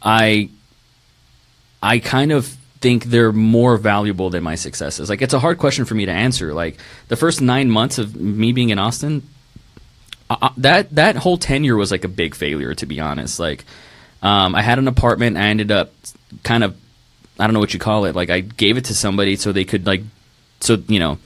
[0.01, 0.49] I
[1.83, 2.47] I kind of
[2.79, 5.09] think they're more valuable than my successes.
[5.09, 6.53] Like it's a hard question for me to answer.
[6.53, 6.77] Like
[7.09, 9.23] the first 9 months of me being in Austin,
[10.29, 13.37] uh, that that whole tenure was like a big failure to be honest.
[13.37, 13.65] Like
[14.21, 15.37] um, I had an apartment.
[15.37, 15.91] I ended up
[16.43, 16.75] kind of
[17.39, 18.15] I don't know what you call it.
[18.15, 20.01] Like I gave it to somebody so they could like
[20.59, 21.17] so you know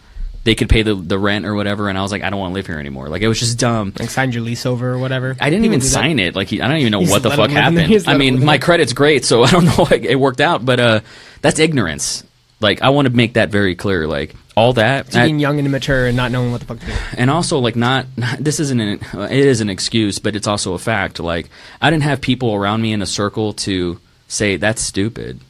[0.46, 1.90] they could pay the the rent or whatever.
[1.90, 3.10] And I was like, I don't want to live here anymore.
[3.10, 3.94] Like it was just dumb.
[3.98, 5.36] Like signed your lease over or whatever.
[5.42, 6.36] I didn't even sign it.
[6.36, 7.88] Like he, I don't even know You what the fuck him live in there.
[7.88, 8.08] happened.
[8.08, 9.88] I mean, my credit's great, so I don't know.
[9.90, 11.00] Like, it worked out, but uh,
[11.42, 12.24] that's ignorance.
[12.60, 14.08] Like I want to make that very clear.
[14.08, 15.12] Like all that.
[15.12, 16.94] Being young and immature and not knowing what the fuck to do.
[17.18, 20.74] and also like not, not this isn't an it is an excuse but it's also
[20.74, 21.50] a fact like
[21.82, 25.42] i didn't have people around me in a circle to say that's stupid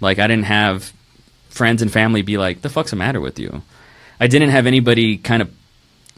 [0.00, 0.92] like i didn't have
[1.48, 3.62] friends and family be like the fuck's the matter with you
[4.18, 5.54] i didn't have anybody kind of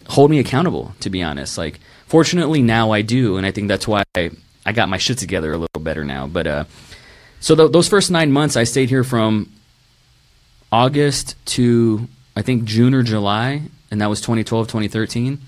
[0.08, 3.86] hold me accountable to be honest like fortunately now i do and i think that's
[3.86, 4.30] why i,
[4.64, 6.64] I got my shit together a little better now but uh
[7.40, 9.52] so th- those first nine months i stayed here from
[10.72, 15.38] August to I think June or July, and that was 2012, 2013.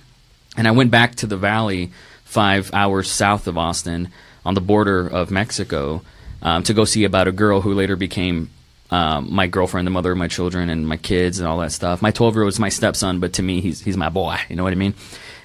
[0.57, 1.91] And I went back to the valley,
[2.25, 4.11] five hours south of Austin,
[4.45, 6.03] on the border of Mexico,
[6.43, 8.51] um, to go see about a girl who later became
[8.91, 12.03] um, my girlfriend, the mother of my children, and my kids, and all that stuff.
[12.03, 14.37] My 12 year old is my stepson, but to me, he's he's my boy.
[14.51, 14.95] You know what I mean?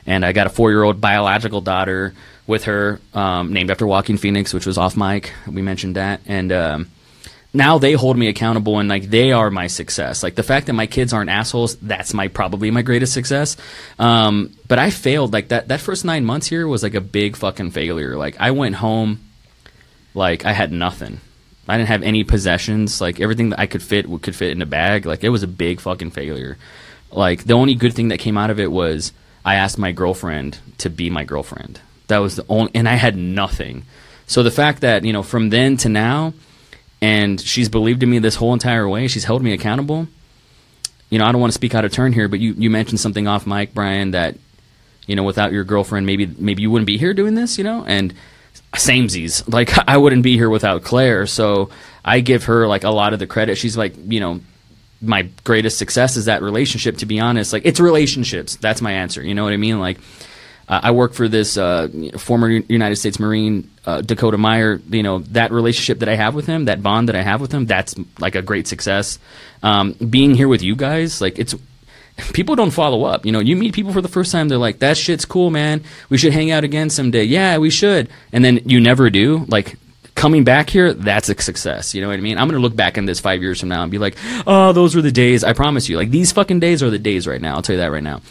[0.05, 2.13] And I got a four year old biological daughter
[2.45, 5.31] with her, um, named after Joaquin Phoenix, which was off mic.
[5.47, 6.51] We mentioned that, and.
[7.53, 10.21] Now they hold me accountable and like they are my success.
[10.21, 13.57] Like the fact that my kids aren't assholes, that's my probably my greatest success.
[13.97, 15.67] Um, but I failed like that.
[15.67, 18.15] That first nine months here was like a big fucking failure.
[18.17, 19.19] Like I went home,
[20.13, 21.21] like I had nothing.
[21.67, 23.01] I didn't have any possessions.
[23.01, 25.07] Like everything that I could fit could fit in a bag.
[25.07, 26.57] Like it was a big fucking failure.
[27.11, 29.11] Like the only good thing that came out of it was
[29.43, 31.81] I asked my girlfriend to be my girlfriend.
[32.07, 33.85] That was the only, and I had nothing.
[34.27, 36.33] So the fact that you know from then to now
[37.01, 39.07] and she's believed in me this whole entire way.
[39.07, 40.07] She's held me accountable.
[41.09, 42.99] You know, I don't want to speak out of turn here, but you, you mentioned
[42.99, 44.35] something off mic, Brian, that
[45.07, 47.57] you know, without your girlfriend, maybe maybe you wouldn't be here doing this.
[47.57, 48.13] You know, and
[48.73, 51.25] samesies, like I wouldn't be here without Claire.
[51.25, 51.71] So
[52.05, 53.57] I give her like a lot of the credit.
[53.57, 54.41] She's like, you know,
[55.01, 56.97] my greatest success is that relationship.
[56.97, 58.57] To be honest, like it's relationships.
[58.57, 59.23] That's my answer.
[59.23, 59.79] You know what I mean?
[59.79, 59.97] Like
[60.69, 64.79] uh, I work for this uh, former United States Marine, uh, Dakota Meyer.
[64.89, 67.51] You know that relationship that I have with him, that bond that I have with
[67.51, 69.17] him, that's like a great success.
[69.63, 71.55] Um, being here with you guys, like it's
[72.33, 73.25] people don't follow up.
[73.25, 75.83] You know, you meet people for the first time, they're like, "That shit's cool, man.
[76.09, 78.07] We should hang out again someday." Yeah, we should.
[78.31, 79.45] And then you never do.
[79.47, 79.75] Like
[80.13, 81.95] coming back here, that's a success.
[81.95, 82.37] You know what I mean?
[82.37, 84.95] I'm gonna look back in this five years from now and be like, "Oh, those
[84.95, 85.97] were the days." I promise you.
[85.97, 87.55] Like these fucking days are the days right now.
[87.55, 88.21] I'll tell you that right now.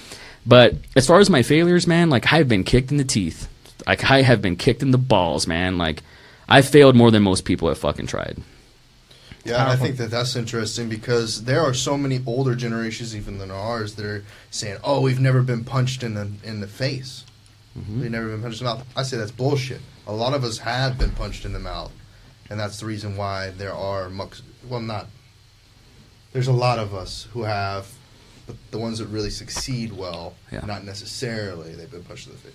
[0.49, 3.49] But as far as my failures, man, like I've been kicked in the teeth.
[3.87, 5.77] Like I have been kicked in the balls, man.
[5.77, 6.03] Like
[6.49, 8.39] I failed more than most people have fucking tried.
[9.45, 13.51] Yeah, I think that that's interesting because there are so many older generations, even than
[13.51, 17.25] ours, that are saying, "Oh, we've never been punched in the in the face.
[17.79, 18.01] Mm-hmm.
[18.01, 19.81] We've never been punched in the mouth." I say that's bullshit.
[20.07, 21.93] A lot of us have been punched in the mouth,
[22.51, 24.43] and that's the reason why there are mucks.
[24.69, 25.07] Well, not.
[26.33, 27.91] There's a lot of us who have,
[28.49, 30.65] but the ones that really succeed well, Yeah.
[30.67, 32.53] not necessarily they've been pushed to the face.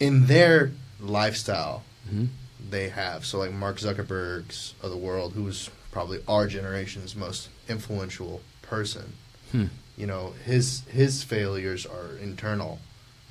[0.00, 2.28] In their lifestyle, Mhm.
[2.70, 3.24] they have.
[3.24, 9.12] So like Mark Zuckerberg's of the world, who's probably our generation's most influential person.
[9.52, 9.66] Hmm.
[9.96, 12.80] You know, his his failures are internal.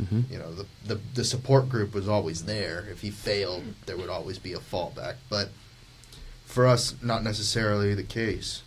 [0.01, 0.29] Mhm.
[0.29, 2.85] You know, the, the the support group was always there.
[2.91, 5.15] If he failed, there would always be a fallback.
[5.29, 5.49] But
[6.45, 8.61] for us, not necessarily the case.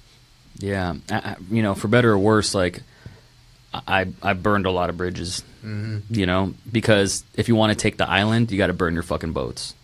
[0.60, 2.82] Yeah, I, you know, for better or worse, like
[3.72, 5.42] I I burned a lot of bridges.
[5.62, 8.94] hmm You know, because if you want to take the island, you got to burn
[8.94, 9.74] your fucking boats,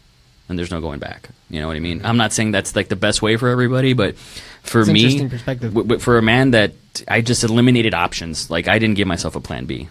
[0.49, 1.29] and there's no going back.
[1.51, 2.01] You know what I mean?
[2.05, 4.17] I'm not saying that's like the best way for everybody, but
[4.63, 5.75] for It's me, interesting perspective.
[5.75, 6.73] w- for a man that
[7.09, 8.51] I just eliminated options.
[8.51, 9.89] Like I didn't give myself a plan B.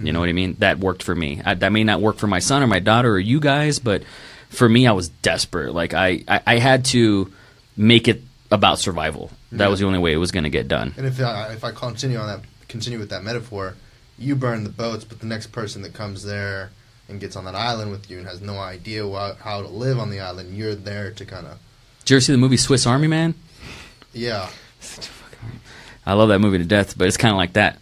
[0.00, 0.54] You know what I mean?
[0.60, 1.42] That worked for me.
[1.44, 4.04] I, that may not work for my son or my daughter or you guys, but
[4.48, 5.74] for me, I was desperate.
[5.74, 7.32] Like I, I, I had to
[7.76, 9.32] make it about survival.
[9.52, 9.68] That Yeah.
[9.68, 10.94] was the only way it was going to get done.
[10.96, 13.74] And if I, if I continue on that, continue with that metaphor,
[14.18, 16.70] you burn the boats, but the next person that comes there
[17.08, 19.98] and gets on that island with you and has no idea wha- how to live
[19.98, 21.58] on the island, you're there to kind of
[22.00, 23.34] Did you ever see the movie Swiss Army Man?
[24.12, 24.48] yeah.
[26.06, 27.78] I love that movie to death, but it's kind of like that.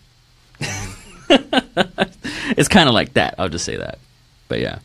[0.61, 2.53] Mm-hmm.
[2.59, 3.35] it's kind of like that.
[3.39, 3.99] I'll just say that.
[4.49, 4.79] But yeah,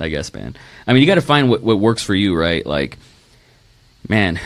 [0.00, 0.56] I guess, man.
[0.86, 2.64] I mean, you got to find what, what works for you, right?
[2.64, 2.96] Like,
[4.08, 4.40] man,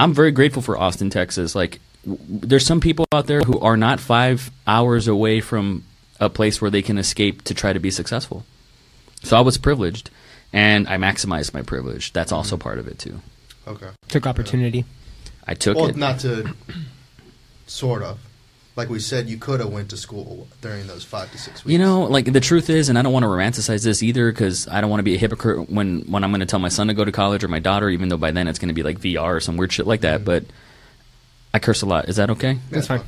[0.00, 1.54] I'm very grateful for Austin, Texas.
[1.54, 1.78] Like,
[2.08, 5.84] w- there's some people out there who are not five hours away from
[6.18, 8.44] a place where they can escape to try to be successful.
[9.22, 10.08] So I was privileged,
[10.54, 12.14] and I maximized my privilege.
[12.14, 12.62] That's also mm-hmm.
[12.62, 13.20] part of it too.
[13.68, 13.90] Okay.
[14.08, 14.86] Took opportunity.
[15.46, 15.96] I took Well, it.
[15.96, 16.54] not to
[17.66, 18.18] sort of.
[18.76, 21.72] Like we said, you could have went to school during those five to six weeks.
[21.72, 24.68] You know, like the truth is, and I don't want to romanticize this either, because
[24.68, 26.86] I don't want to be a hypocrite when when I'm going to tell my son
[26.86, 28.82] to go to college or my daughter, even though by then it's going to be
[28.82, 30.24] like VR or some weird shit like that.
[30.24, 30.44] But
[31.52, 32.08] I curse a lot.
[32.08, 32.58] Is that okay?
[32.70, 33.02] That's fine.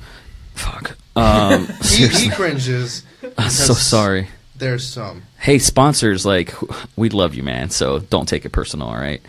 [0.55, 0.97] Fuck.
[1.17, 3.05] Um, he, he cringes.
[3.39, 4.29] I'm so sorry.
[4.57, 5.23] There's some.
[5.39, 6.55] Hey, sponsors, like
[6.97, 7.71] we love you, man.
[7.71, 9.23] So don't take it personal, all right?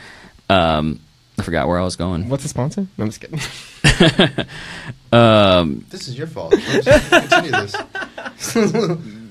[0.50, 1.00] Um,
[1.40, 2.30] I forgot where I was going.
[2.30, 2.82] What's the sponsor?
[2.98, 3.40] No, I'm just kidding.
[5.14, 6.54] Um, This is your fault.
[6.54, 7.76] Continue this.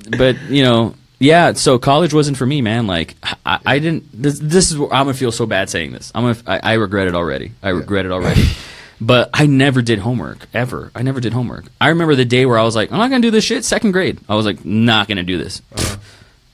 [0.17, 1.55] but you know, yeah.
[1.55, 2.87] So college wasn't for me, man.
[2.87, 4.07] Like I, I didn't.
[4.13, 4.79] This, this is.
[4.79, 6.13] Where I'm gonna feel so bad saying this.
[6.15, 6.39] I'm gonna.
[6.47, 7.51] I, I regret it already.
[7.65, 8.45] I regret it already.
[9.01, 10.93] But I never did homework ever.
[10.95, 11.65] I never did homework.
[11.81, 13.65] I remember the day where I was like, I'm not gonna do this shit.
[13.65, 15.61] Second grade, I was like, not gonna do this.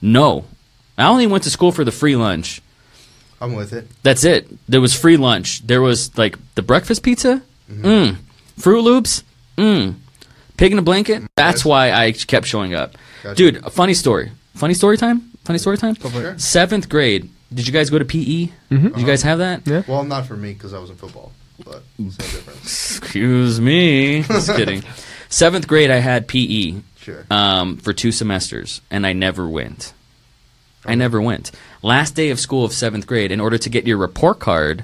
[0.01, 0.45] No,
[0.97, 2.63] I only went to school for the free lunch.
[3.39, 3.87] I'm with it.
[4.01, 4.47] That's it.
[4.67, 5.61] There was free lunch.
[5.67, 7.43] There was like the breakfast pizza.
[7.69, 8.17] Mm.
[8.59, 9.23] Froot Loops.
[9.57, 9.95] Mm.
[10.57, 11.23] Pig in a blanket.
[11.35, 12.95] That's why I kept showing up.
[13.23, 13.35] Gotcha.
[13.35, 14.31] Dude, a funny story.
[14.55, 15.21] Funny story time?
[15.45, 15.95] Funny story time?
[15.95, 16.37] Sure.
[16.37, 17.29] Seventh grade.
[17.53, 18.49] Did you guys go to PE?
[18.69, 19.65] Did you guys have that?
[19.65, 19.83] Yeah.
[19.87, 21.31] Well, not for me because I was in football,
[21.63, 22.97] but same difference.
[22.97, 24.21] Excuse me.
[24.27, 24.83] Just kidding.
[25.29, 27.25] Seventh grade, I had PE Sure.
[27.31, 29.93] um, for two semesters, and I never went.
[30.85, 31.51] I never went.
[31.81, 34.83] Last day of school of seventh grade, in order to get your report card,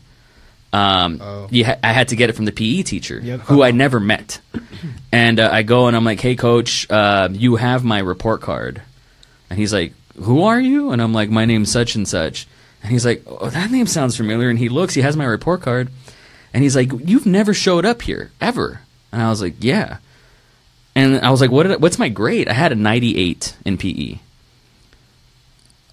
[0.76, 1.47] um, Oh.
[1.53, 3.39] ha- I had to get it from the PE teacher, Yep.
[3.41, 4.39] who I never met.
[5.11, 8.82] And uh, I go and I'm like, "Hey, coach, uh, you have my report card."
[9.49, 12.47] And he's like, "Who are you?" And I'm like, "My name's such and such."
[12.84, 15.61] And he's like, "Oh, that name sounds familiar." And he looks, he has my report
[15.61, 15.89] card,
[16.53, 19.97] and he's like, "You've never showed up here ever." And I was like, "Yeah."
[20.95, 21.63] And I was like, "What?
[21.63, 24.19] Did I, what's my grade?" I had a 98 in PE.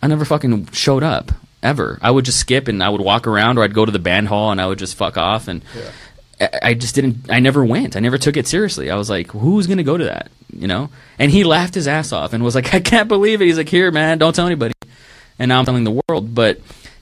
[0.03, 1.30] I never fucking showed up
[1.63, 1.99] ever.
[2.03, 4.29] I would just skip and I would walk around, or I'd go to the band
[4.29, 5.49] hall and I would just fuck off.
[5.49, 5.91] And Yeah.
[6.41, 7.31] I, I just didn't.
[7.31, 7.97] I never went.
[7.97, 8.91] I never took it seriously.
[8.91, 10.91] I was like, "Who's gonna go to that?" You know.
[11.19, 13.69] And he laughed his ass off and was like, "I can't believe it." He's like,
[13.69, 14.75] "Here, man, don't tell anybody."
[15.39, 16.35] And now I'm telling the world.
[16.35, 16.61] But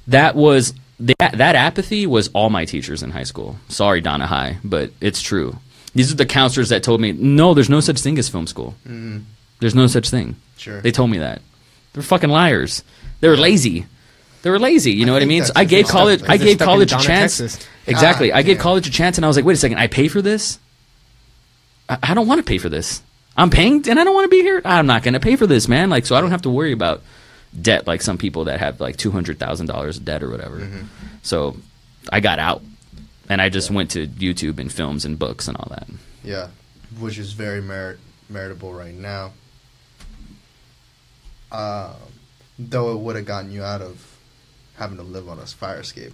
[0.08, 3.56] that was that that apathy was all my teachers in high school.
[3.68, 5.56] Sorry, Donna High, but it's true.
[5.94, 8.74] These are the counselors that told me, "No, there's no such thing as film school.
[8.86, 9.22] Mm,
[9.60, 10.80] There's no such thing." sure.
[10.82, 11.40] They told me that.
[11.94, 12.84] They're fucking liars.
[13.20, 13.86] They were lazy.
[14.42, 14.92] They were lazy.
[14.92, 15.44] You know I what I mean?
[15.44, 16.22] So I gave college.
[16.26, 17.38] I gave college a Donna, chance.
[17.38, 17.68] Texas.
[17.86, 18.32] Exactly.
[18.32, 19.78] Ah, I gave college a chance, and I was like, wait a second.
[19.78, 20.58] I pay for this.
[21.88, 23.02] I, I don't want to pay for this.
[23.36, 24.60] I'm paying, and I don't want to be here.
[24.64, 25.90] I'm not going to pay for this, man.
[25.90, 27.02] Like, so I don't have to worry about
[27.60, 30.60] debt like some people that have like two hundred thousand dollars debt or whatever.
[30.60, 30.86] Mm-hmm.
[31.22, 31.56] So
[32.12, 32.62] I got out,
[33.28, 35.86] and I just went to YouTube and films and books and all that.
[36.24, 36.48] Yeah,
[36.98, 37.98] which is very merit
[38.30, 39.32] meritable right now.
[41.52, 41.94] Um,
[42.58, 44.09] though it would have gotten you out of
[44.80, 46.12] having to live on a fire escape.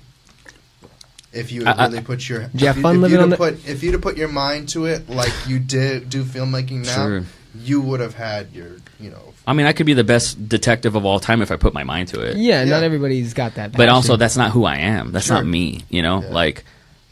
[1.32, 3.22] If you had I- I- really put your you have if fun if living you'd
[3.22, 6.10] on have the- put if you'd have put your mind to it like you did
[6.10, 7.24] do filmmaking now, Sure.
[7.62, 8.68] you would have had your
[9.00, 11.56] you know I mean, I could be the best detective of all time if I
[11.56, 12.36] put my mind to it.
[12.36, 13.70] Yeah, not everybody's got that.
[13.72, 15.12] but also that's not who I am.
[15.12, 15.36] That's Sure.
[15.36, 15.84] not me.
[15.88, 16.30] You know, Yeah.
[16.30, 16.64] like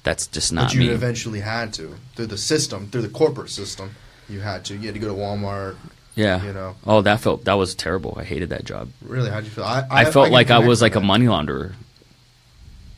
[0.02, 0.88] that's just not but you me.
[0.88, 3.90] eventually had to through the system through the corporate system.
[4.28, 4.74] You had to.
[4.74, 5.76] You had to go to Walmart.
[6.14, 6.44] Yeah.
[6.44, 6.76] You know.
[6.86, 8.14] Oh, that felt that was terrible.
[8.16, 8.90] I hated that job.
[9.02, 9.64] Really, how'd you feel?
[9.64, 11.74] I, I, felt can like I was like a money launderer.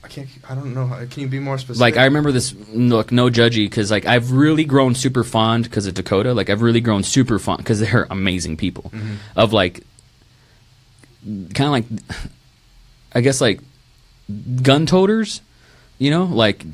[0.04, 0.28] I can't.
[0.48, 0.86] I don't know.
[1.10, 1.80] Can you be more specific?
[1.80, 2.54] Like I remember this.
[2.72, 6.32] Look, no judgy, because like I've really grown super fond because of Dakota.
[6.32, 8.90] Like I've really grown super fond because they're amazing people.
[8.94, 9.14] Mm-hmm.
[9.34, 9.82] Of like,
[11.24, 11.84] kind of like,
[13.14, 13.60] I guess like,
[14.62, 15.40] gun toters.
[15.98, 16.64] You know, like,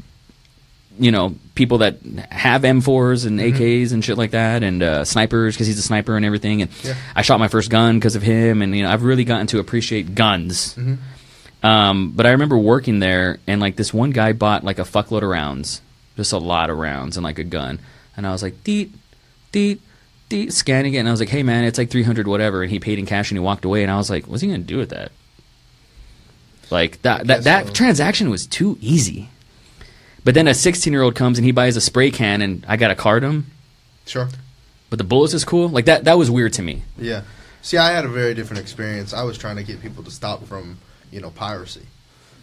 [0.98, 1.98] you know, people that
[2.30, 6.16] have M4s and AKs and shit like that, and uh, snipers because he's a sniper
[6.16, 6.62] and everything.
[6.62, 6.94] And Yeah.
[7.16, 9.58] I shot my first gun because of him, and you know, I've really gotten to
[9.58, 10.74] appreciate guns.
[10.74, 10.98] Mhm.
[11.62, 15.22] Um, but I remember working there, and like this one guy bought like a fuckload
[15.22, 15.80] of rounds,
[16.16, 17.78] just a lot of rounds, and like a gun.
[18.16, 18.92] And I was like, deet,
[19.52, 19.80] deet,
[20.28, 22.62] deet, scanning it, and I was like, hey man, it's like three hundred whatever.
[22.62, 24.48] And he paid in cash, and he walked away, and I was like, what's he
[24.48, 25.12] gonna do with that?
[26.70, 27.72] Like that that that so.
[27.72, 29.28] transaction was too easy.
[30.24, 32.76] But then a 16 year old comes and he buys a spray can and I
[32.76, 33.46] got to card him.
[34.06, 34.28] Sure.
[34.90, 35.68] But the bullets is cool.
[35.68, 36.04] Like that.
[36.04, 36.82] That was weird to me.
[36.98, 37.22] Yeah.
[37.62, 39.14] See, I had a very different experience.
[39.14, 40.78] I was trying to get people to stop from,
[41.10, 41.86] you know, piracy.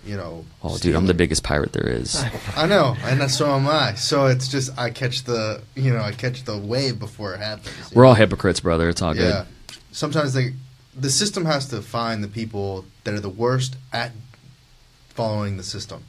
[0.05, 0.45] You know.
[0.63, 2.23] Oh, dude, I'm the biggest pirate there is.
[2.55, 3.95] I know, and that's so am I.
[3.95, 7.93] So it's just I catch the, you know, I catch the wave before it happens.
[7.93, 8.09] We're know?
[8.09, 8.87] all hypocrites, brother.
[8.87, 9.45] It's all Yeah.
[9.67, 9.77] good.
[9.91, 10.53] Sometimes they,
[10.95, 14.13] the system has to find the people that are the worst at
[15.09, 16.03] following the system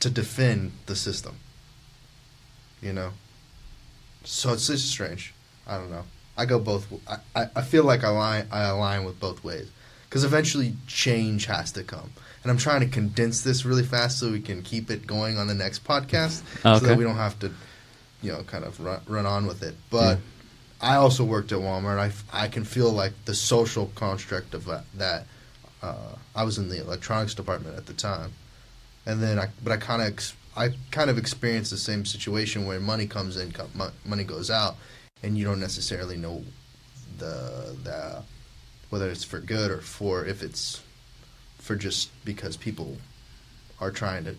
[0.00, 1.36] to defend the system.
[2.82, 3.10] You know.
[4.24, 5.34] So it's just strange.
[5.66, 6.04] I don't know.
[6.36, 6.86] I go both.
[7.08, 8.48] I, I, I feel like I align.
[8.50, 9.70] I align with both ways
[10.10, 12.10] because eventually change has to come.
[12.42, 15.46] And I'm trying to condense this really fast so we can keep it going on
[15.46, 17.52] the next podcast, so that we don't have to,
[18.22, 19.74] you know, kind of run, run on with it.
[19.90, 20.18] But
[20.80, 21.98] I also worked at Walmart.
[21.98, 24.84] I, I can feel like the social construct of that.
[24.96, 25.26] that
[25.82, 28.32] uh, I was in the electronics department at the time,
[29.06, 32.80] and then I but I kind of I kind of experienced the same situation where
[32.80, 33.52] money comes in,
[34.04, 34.76] money goes out,
[35.22, 36.44] and you don't necessarily know
[37.18, 38.22] the the
[38.90, 40.82] whether it's for good or for if it's
[41.58, 42.96] for just because people
[43.80, 44.36] are trying to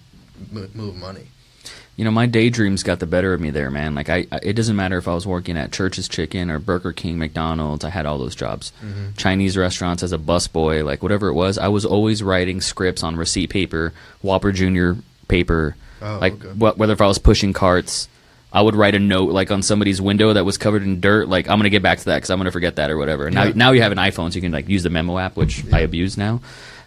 [0.52, 1.28] mo- move money.
[2.02, 3.94] You know, my daydreams got the better of me there, man.
[3.94, 6.94] Like I, I it doesn't matter if I was working at Church's Chicken or Burger
[6.94, 7.86] King, McDonald's.
[7.86, 8.74] I had all those jobs.
[8.84, 9.12] Mm-hmm.
[9.18, 11.60] Chinese restaurants as a busboy, like whatever it was.
[11.60, 13.94] I was always writing scripts on receipt paper,
[14.24, 14.98] Whopper Junior
[15.28, 15.76] paper.
[16.02, 16.48] Oh, like okay.
[16.56, 18.10] wh- whether if I was pushing carts,
[18.52, 21.28] I would write a note like on somebody's window that was covered in dirt.
[21.30, 23.30] Like I'm gonna get back to that because I'm gonna forget that or whatever.
[23.30, 23.54] Now Yeah.
[23.54, 25.82] now you have an iPhone, so you can like use the memo app, which I
[25.82, 26.42] abuse now.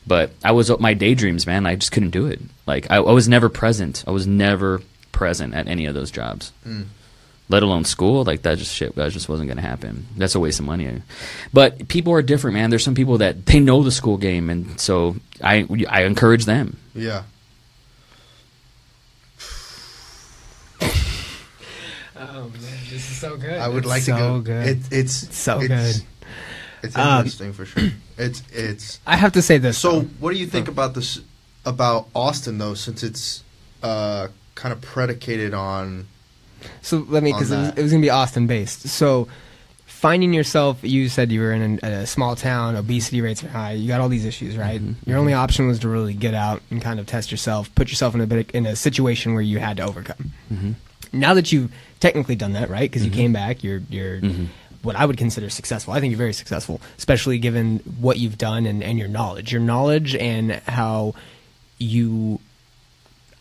[0.08, 1.66] But I was my daydreams, man.
[1.66, 2.40] I just couldn't do it.
[2.66, 4.02] Like I, I was never present.
[4.08, 4.82] I was never
[5.14, 6.52] present at any of those jobs.
[6.66, 6.86] Mm.
[7.48, 8.94] Let alone school, like that just shit.
[8.96, 10.06] That just wasn't gonna happen.
[10.16, 11.02] That's a waste of money.
[11.52, 12.70] But people are different, man.
[12.70, 16.78] There's some people that they know the school game, and so I I encourage them.
[16.94, 17.22] Yeah.
[22.16, 22.52] Oh man,
[22.90, 23.58] this is so good.
[23.58, 24.40] I would It's like so to go.
[24.40, 24.66] good.
[24.68, 26.04] It, it's so it's, good.
[26.82, 27.90] It's Um, interesting for sure.
[28.16, 29.00] It's it's.
[29.06, 29.76] I have to say this.
[29.78, 30.08] So, though.
[30.20, 31.20] what do you think about this
[31.66, 32.74] about Austin though?
[32.74, 33.42] Since it's
[33.82, 36.06] uh, kind of predicated on
[36.82, 38.88] So let me, because it was, it was going to be Austin based.
[38.88, 39.28] So
[39.86, 43.72] finding yourself, you said you were in a, a small town, obesity rates are high,
[43.72, 44.80] you got all these issues, right?
[44.80, 45.08] Mm-hmm.
[45.08, 48.14] Your only option was to really get out and kind of test yourself, put yourself
[48.14, 50.32] in a bit in a situation where you had to overcome.
[50.52, 50.72] Mm-hmm.
[51.12, 52.90] Now that you've technically done that, right?
[52.90, 54.46] Because you came back, you're you're Mm-hmm.
[54.82, 55.94] what I would consider successful.
[55.94, 59.62] I think you're very successful, especially given what you've done and, and your knowledge, your
[59.62, 61.14] knowledge and how
[61.78, 62.40] you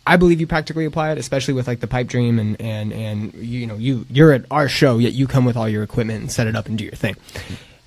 [0.06, 3.34] I believe you practically apply it, especially with like the pipe dream and and and
[3.34, 6.30] you know you you're at our show, yet you come with all your equipment and
[6.30, 7.16] set it up and do your thing.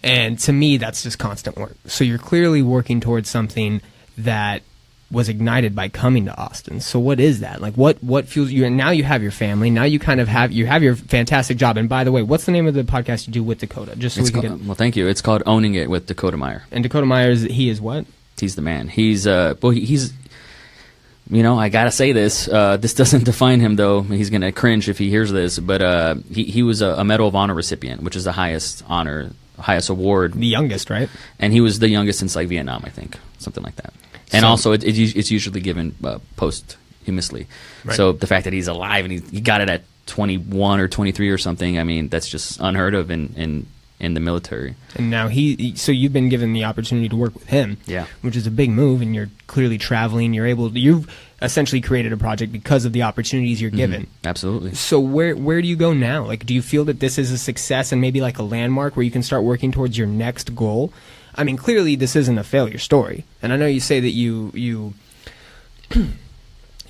[0.04, 1.76] And to me, that's just constant work.
[1.86, 3.82] So you're clearly working towards something
[4.18, 4.62] that
[5.10, 6.82] was ignited by coming to Austin.
[6.82, 7.62] So what is that?
[7.62, 8.66] Like what what fuels you?
[8.66, 9.70] And now you have your family.
[9.70, 11.78] Now you kind of have you have your fantastic job.
[11.78, 13.96] And by the way, what's the name of the podcast you do with Dakota?
[13.96, 14.68] Just so It's we can called, get.
[14.68, 15.08] well, thank you.
[15.08, 16.64] It's called Owning It with Dakota Meyer.
[16.72, 18.06] And Dakota Meyer is he is what?
[18.40, 18.88] He's the man.
[18.90, 20.14] He's uh, well, he, he's.
[21.30, 22.48] You know, I gotta say this.
[22.48, 24.02] Uh, this doesn't define him, though.
[24.02, 25.60] He's gonna cringe if he hears this.
[25.60, 28.84] But uh, he he was a, a Medal of Honor recipient, which is the highest
[28.88, 31.10] honor, highest award, The youngest, right?
[31.40, 33.94] and he was the youngest since like Vietnam, I think, something like that.
[34.32, 37.48] And So- also, it, it, it's usually given uh, posthumously.
[37.84, 37.96] Right.
[37.96, 41.30] So the fact that he's alive and he, he got it at 21 or 23
[41.30, 43.68] or something, I mean, that's just unheard of in in,
[44.00, 44.76] in the military.
[44.96, 48.06] And now he, so you've been given the opportunity to work with him, Yeah.
[48.22, 49.02] which is a big move.
[49.02, 50.34] And you're clearly traveling.
[50.34, 50.70] You're able.
[50.70, 51.10] To, you've
[51.42, 53.78] essentially created a project because of the opportunities you're mm-hmm.
[53.78, 54.08] given.
[54.24, 54.74] Absolutely.
[54.76, 56.26] So where where do you go now?
[56.26, 59.04] Like, do you feel that this is a success and maybe like a landmark where
[59.04, 60.94] you can start working towards your next goal?
[61.36, 64.52] I mean, clearly this isn't a failure story, and I know you say that you
[64.56, 64.94] you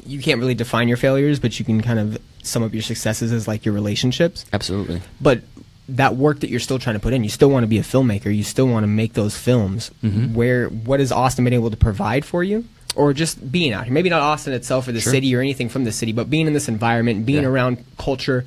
[0.06, 3.34] you can't really define your failures, but you can kind of sum up your successes
[3.34, 5.02] as like your relationships Absolutely.
[5.20, 5.42] but
[5.90, 7.84] that work that you're still trying to put in, you still want to be a
[7.84, 8.36] filmmaker.
[8.36, 9.92] You still want to make those films.
[10.04, 10.34] Mm-hmm.
[10.34, 12.66] Where what has Austin been able to provide for you,
[12.96, 13.94] or just being out here?
[13.94, 15.14] Maybe not Austin itself or the Sure.
[15.14, 17.44] city or anything from the city, but being in this environment, being Yeah.
[17.44, 17.54] Mm-hmm.
[17.54, 18.46] around culture,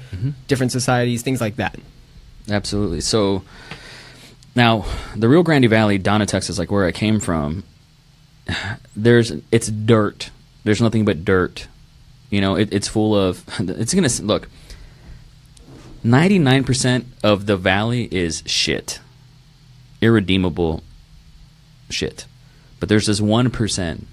[0.48, 1.78] different societies, things like that.
[2.50, 3.00] Absolutely.
[3.00, 3.42] So
[4.56, 4.84] now
[5.16, 7.64] the Rio Grande Valley, Donna, Texas, like where I came from,
[8.96, 10.30] there's it's dirt.
[10.64, 11.68] There's nothing but dirt.
[12.28, 13.44] You know, it, it's full of.
[13.60, 14.48] It's gonna look.
[16.02, 19.00] Ninety nine percent of the valley is shit,
[20.00, 20.82] irredeemable
[21.90, 22.26] shit.
[22.78, 24.06] But there's this one percent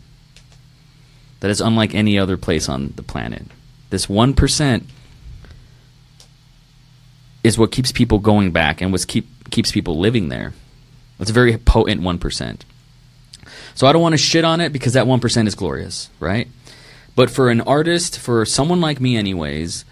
[1.39, 3.43] that is unlike any other place on the planet.
[3.89, 4.83] This one percent
[7.43, 10.53] is what keeps people going back and what keep keeps people living there.
[11.19, 12.65] It's a very potent one percent.
[13.75, 16.49] So I don't want to shit on it because that one percent is glorious, right?
[17.15, 19.85] But for an artist, for someone like me, anyways,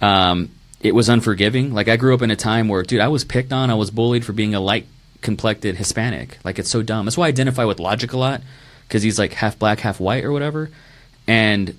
[0.00, 0.50] um,
[0.80, 1.72] it was unforgiving.
[1.72, 3.90] Like I grew up in a time where, dude, I was picked on, I was
[3.90, 4.86] bullied for being a light
[5.20, 6.38] complected Hispanic.
[6.44, 7.04] Like it's so dumb.
[7.04, 8.42] That's why I identify with Logic a lot
[8.88, 10.70] because he's like half black, half white, or whatever.
[11.26, 11.78] And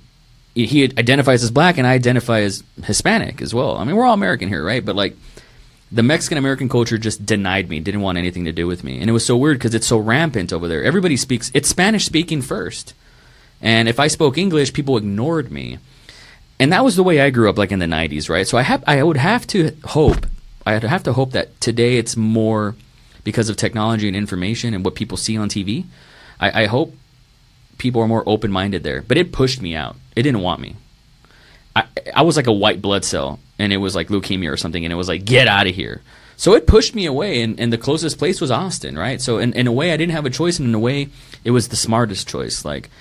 [0.54, 3.78] he identifies as black, and I identify as Hispanic as well.
[3.78, 4.84] I mean, we're all American here, right?
[4.84, 5.16] But like
[5.92, 9.00] the Mexican American culture just denied me, didn't want anything to do with me.
[9.00, 10.84] And it was so weird because it's so rampant over there.
[10.84, 12.94] Everybody speaks, it's Spanish speaking first.
[13.62, 15.80] And if I spoke English, people ignored me.
[16.62, 18.48] And that was the way I grew up, like in the 90s, right?
[18.48, 20.28] So I, have, I would have to hope,
[20.64, 22.76] I would have to hope that today it's more
[23.24, 25.86] because of technology and information and what people see on TV.
[26.40, 26.94] I, I hope
[27.80, 29.02] people are more open minded there.
[29.02, 29.96] But it pushed me out.
[30.16, 30.76] It didn't want me.
[31.76, 34.86] I, I was like a white blood cell, and it was like leukemia or something,
[34.86, 36.04] and it was like, get out of here.
[36.38, 39.20] So it pushed me away, and, and the closest place was Austin, right?
[39.20, 41.10] So in, in a way, I didn't have a choice, and in a way,
[41.44, 42.64] it was the smartest choice.
[42.64, 42.92] Like,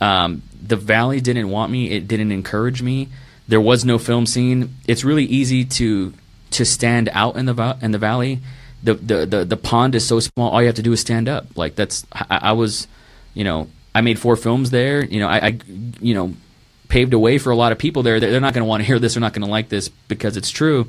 [0.00, 3.08] um, the Valley didn't want me, it didn't encourage me.
[3.48, 4.74] There was no film scene.
[4.86, 6.12] It's really easy to
[6.50, 8.40] to stand out in the in the Valley.
[8.82, 10.50] The, the the the pond is so small.
[10.50, 11.56] All you have to do is stand up.
[11.56, 12.88] Like that's I, I was,
[13.34, 15.04] you know, I made four films there.
[15.04, 15.58] You know, I, I
[16.00, 16.34] you know
[16.88, 18.20] paved a way for a lot of people there.
[18.20, 19.14] They're not going to want to hear this.
[19.14, 20.86] They're not going to like this because it's true.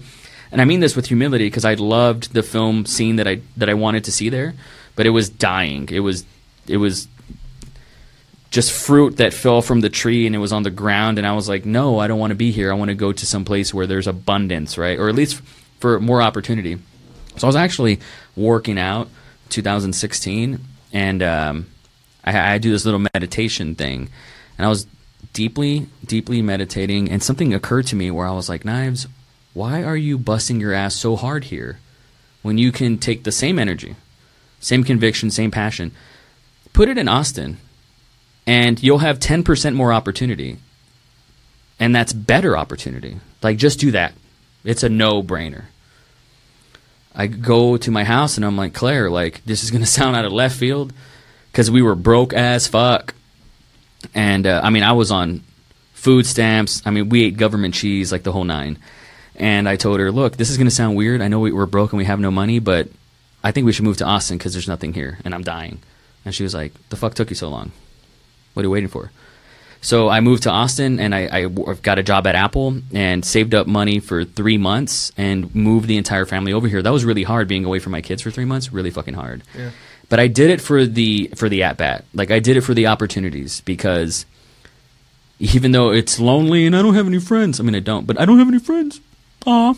[0.52, 3.70] And I mean this with humility because I loved the film scene that I that
[3.70, 4.54] I wanted to see there,
[4.96, 5.90] but it was dying.
[5.92, 6.26] It was
[6.68, 7.08] it was
[8.50, 11.34] just fruit that fell from the tree and it was on the ground and I
[11.34, 12.72] was like, "No, I don't want to be here.
[12.72, 14.98] I want to go to some place where there's abundance, right?
[14.98, 15.42] Or at least
[15.80, 16.78] for more opportunity."
[17.38, 18.00] So I was actually
[18.36, 19.10] working out
[19.50, 20.60] 2016
[20.94, 21.68] and um,
[22.24, 24.10] I, I do this little meditation thing.
[24.58, 24.88] And I was
[25.34, 29.08] deeply, deeply meditating, and something occurred to me where I was like, Knives,
[29.54, 31.80] why are you busting your ass so hard here
[32.42, 33.96] when you can take the same energy,
[34.60, 35.92] same conviction, same passion,
[36.74, 37.58] put it in Austin,
[38.48, 40.58] and you'll have 10% more opportunity.
[41.80, 43.18] And that's better opportunity.
[43.44, 44.14] Like, just do that.
[44.64, 45.66] It's a no brainer.
[47.14, 50.16] I go to my house and I'm like, Claire, like, this is going to sound
[50.16, 50.94] out of left field
[51.52, 53.14] because we were broke as fuck
[54.14, 55.44] and uh, I mean, I was on
[55.94, 56.82] food stamps.
[56.86, 58.78] I mean, we ate government cheese like the whole nine.
[59.36, 61.22] And I told her, look, this is going to sound weird.
[61.22, 62.90] I know we, we're broke and we have no money, but
[63.44, 65.80] I think we should move to Austin because there's nothing here and I'm dying.
[66.26, 67.72] And she was like, the fuck took you so long?
[68.58, 69.12] What are you waiting for?
[69.82, 73.54] So I moved to Austin and I, I got a job at Apple and saved
[73.54, 76.82] up money for three months and moved the entire family over here.
[76.82, 78.74] That was really hard being away from my kids for three months.
[78.74, 79.44] Really fucking hard.
[79.56, 79.70] Yeah.
[80.10, 82.06] But I did it for the for the at bat.
[82.16, 84.26] Like I did it for the opportunities because
[85.38, 87.60] even though it's lonely and I don't have any friends.
[87.60, 89.02] I mean I don't, but I don't have any friends.
[89.46, 89.76] Aw.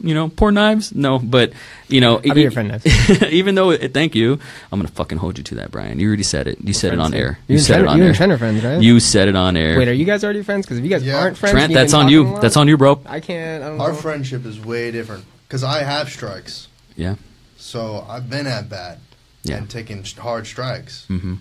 [0.00, 0.94] You know, poor knives.
[0.94, 1.52] No, but
[1.88, 2.80] you know, I'll be your friend.
[3.30, 4.38] even though, it, thank you,
[4.72, 6.00] I'm gonna fucking hold you to that, Brian.
[6.00, 6.58] You already said it.
[6.58, 7.38] You We're said it on air.
[7.46, 8.12] You, you said it on you air.
[8.12, 8.82] You and friends, right?
[8.82, 9.78] You said it on air.
[9.78, 10.66] Wait, are you guys already friends?
[10.66, 11.18] Because if you guys yeah.
[11.18, 12.38] aren't friends, Trent, that's on you.
[12.40, 13.00] That's on you, bro.
[13.06, 13.62] I can't.
[13.62, 13.94] I Our know.
[13.94, 16.68] friendship is way different because I have strikes.
[16.96, 17.14] Yeah.
[17.56, 18.98] So I've been at bat
[19.44, 19.56] yeah.
[19.56, 21.06] and taking hard strikes.
[21.08, 21.34] Mm-hmm.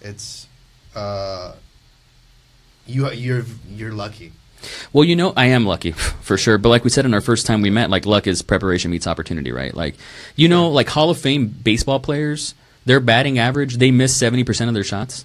[0.00, 0.48] It's
[0.94, 1.54] uh,
[2.86, 4.32] you you're you're lucky.
[4.92, 6.58] Well, you know, I am lucky for sure.
[6.58, 9.06] But like we said in our first time we met, like luck is preparation meets
[9.06, 9.74] opportunity, right?
[9.74, 9.96] Like,
[10.36, 12.54] you know, like Hall of Fame baseball players,
[12.84, 15.24] their batting average, they miss seventy percent of their shots.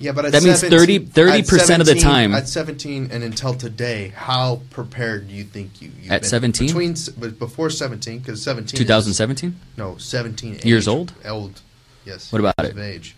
[0.00, 2.32] Yeah, but that means 30 percent of the time.
[2.32, 7.38] At seventeen and until today, how prepared do you think you've At seventeen, between but
[7.38, 8.78] before seventeen, because seventeen.
[8.78, 9.58] Two thousand seventeen.
[9.76, 10.60] No, seventeen.
[10.62, 11.12] Years old.
[11.24, 11.60] Old.
[12.04, 12.32] Yes.
[12.32, 12.78] What about it?
[12.78, 13.16] Age.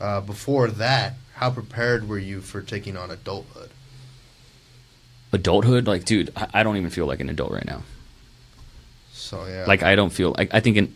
[0.00, 3.70] Uh, before that, how prepared were you for taking on adulthood?
[5.34, 7.82] Adulthood, like, dude, I, I don't even feel like an adult right now.
[9.12, 9.64] So yeah.
[9.66, 10.34] Like, I don't feel.
[10.36, 10.86] Like, I think in.
[10.86, 10.92] Do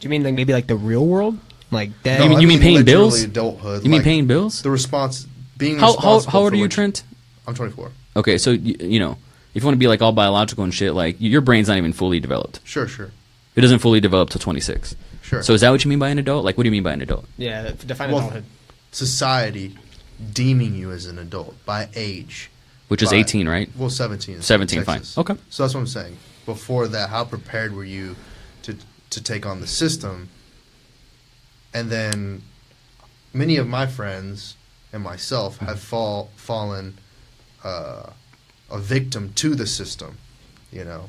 [0.00, 1.38] you mean like maybe like the real world?
[1.70, 2.18] Like that?
[2.18, 3.22] No, you mean, you mean paying bills?
[3.22, 3.84] Adulthood.
[3.84, 4.62] You mean paying bills?
[4.62, 5.26] The response
[5.56, 7.04] being how how, how old are you, Trent?
[7.46, 7.90] I'm 24.
[8.16, 9.18] Okay, so you, you know,
[9.54, 11.92] if you want to be like all biological and shit, like your brain's not even
[11.92, 12.60] fully developed.
[12.64, 13.10] Sure, sure.
[13.56, 14.96] It doesn't fully develop till 26.
[15.22, 15.42] Sure.
[15.42, 16.44] So is that what you mean by an adult?
[16.44, 17.24] Like, what do you mean by an adult?
[17.38, 18.44] Yeah, define well, adulthood.
[18.90, 19.76] Society
[20.32, 22.50] deeming you as an adult by age.
[22.88, 23.70] Which is by, 18, right?
[23.76, 24.42] Well, 17.
[24.42, 25.02] 17, fine.
[25.16, 25.34] Okay.
[25.48, 26.16] So that's what I'm saying.
[26.44, 28.16] Before that, how prepared were you
[28.62, 28.76] to
[29.10, 30.28] to take on the system
[31.74, 32.42] and then
[33.34, 34.56] many of my friends
[34.92, 36.96] and myself have fall fallen
[37.64, 38.10] uh,
[38.70, 40.16] a victim to the system,
[40.72, 41.08] you know,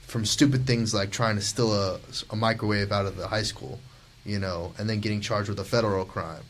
[0.00, 2.00] from stupid things like trying to steal a,
[2.30, 3.78] a microwave out of the high school,
[4.24, 6.42] you know, and then getting charged with a federal crime,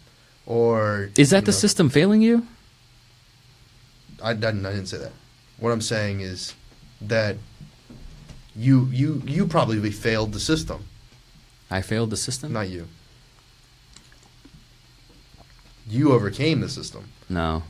[0.46, 2.46] or is that the know, system failing you?
[4.22, 4.66] I didn't.
[4.66, 5.12] I didn't say that.
[5.58, 6.54] What I'm saying is
[7.00, 7.36] that
[8.56, 10.84] you you you probably failed the system.
[11.70, 12.52] I failed the system.
[12.52, 12.88] Not you
[15.88, 17.04] you overcame the system.
[17.28, 17.62] No,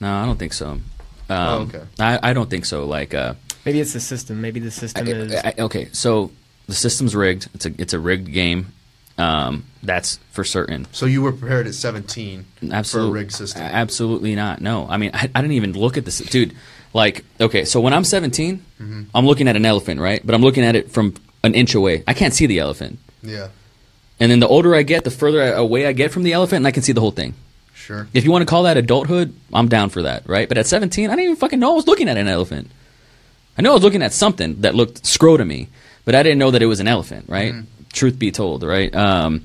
[0.00, 0.68] no, I don't think so.
[0.70, 0.82] Um,
[1.28, 1.82] Oh, okay.
[1.98, 2.84] I, I don't think so.
[2.86, 4.40] Like, uh, Maybe it's the system.
[4.40, 5.34] Maybe the system is.
[5.34, 6.30] I- I- okay, so
[6.66, 7.48] the system's rigged.
[7.54, 8.72] It's a it's a rigged game.
[9.22, 10.86] Um, that's for certain.
[10.92, 13.62] So you were prepared at 17 Absolutely, for a rigged system.
[13.62, 14.60] Absolutely not.
[14.60, 16.54] No, I mean, I, I didn't even look at this, dude.
[16.94, 19.02] Like, okay, so when I'm 17, Mm-hmm.
[19.14, 20.20] I'm looking at an elephant, right?
[20.24, 21.14] But I'm looking at it from
[21.44, 22.02] an inch away.
[22.06, 22.98] I can't see the elephant.
[23.22, 23.48] yeah,
[24.18, 26.58] And then the older I get, the further I- away I get from the elephant,
[26.58, 27.34] and I can see the whole thing.
[27.74, 28.08] sure.
[28.12, 30.48] If you want to call that adulthood, I'm down for that, right?
[30.48, 32.70] But at 17, I didn't even fucking know I was looking at an elephant.
[33.56, 35.68] I know I was looking at something that looked scro to me,
[36.04, 37.54] but I didn't know that it was an elephant, right?
[37.92, 38.94] Truth be told, right?
[38.94, 39.44] Um,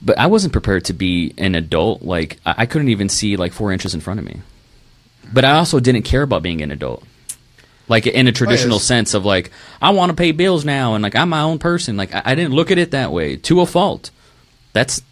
[0.00, 2.02] but I wasn't prepared to be an adult.
[2.02, 4.40] Like I, I couldn't even see like four inches in front of me.
[5.32, 7.04] But I also didn't care about being an adult,
[7.88, 8.84] like in a traditional yes.
[8.84, 9.50] sense of like
[9.80, 11.96] I want to pay bills now and like I'm my own person.
[11.96, 14.10] Like I, I didn't look at it that way to a fault.
[14.72, 15.02] That's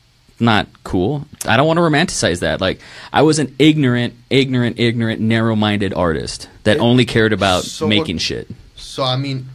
[0.40, 1.26] not cool.
[1.46, 2.60] I don't want to romanticize that.
[2.60, 2.80] Like
[3.12, 6.82] I was an ignorant, ignorant, ignorant, narrow-minded artist that Yeah.
[6.82, 8.48] only cared about So what- making shit.
[8.76, 9.48] So I mean,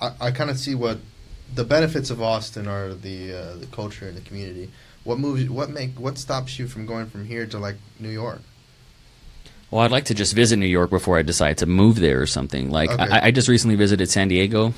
[0.00, 0.98] I, I kind of see what
[1.54, 4.70] the benefits of Austin are the uh, the culture and the community.
[5.04, 5.48] What moves?
[5.48, 5.98] What make?
[5.98, 8.40] What stops you from going from here to like New York?
[9.70, 12.26] Well, I'd like to just visit New York before I decide to move there or
[12.26, 12.70] something.
[12.70, 13.02] Like Okay.
[13.02, 14.72] I, I just recently visited San Diego.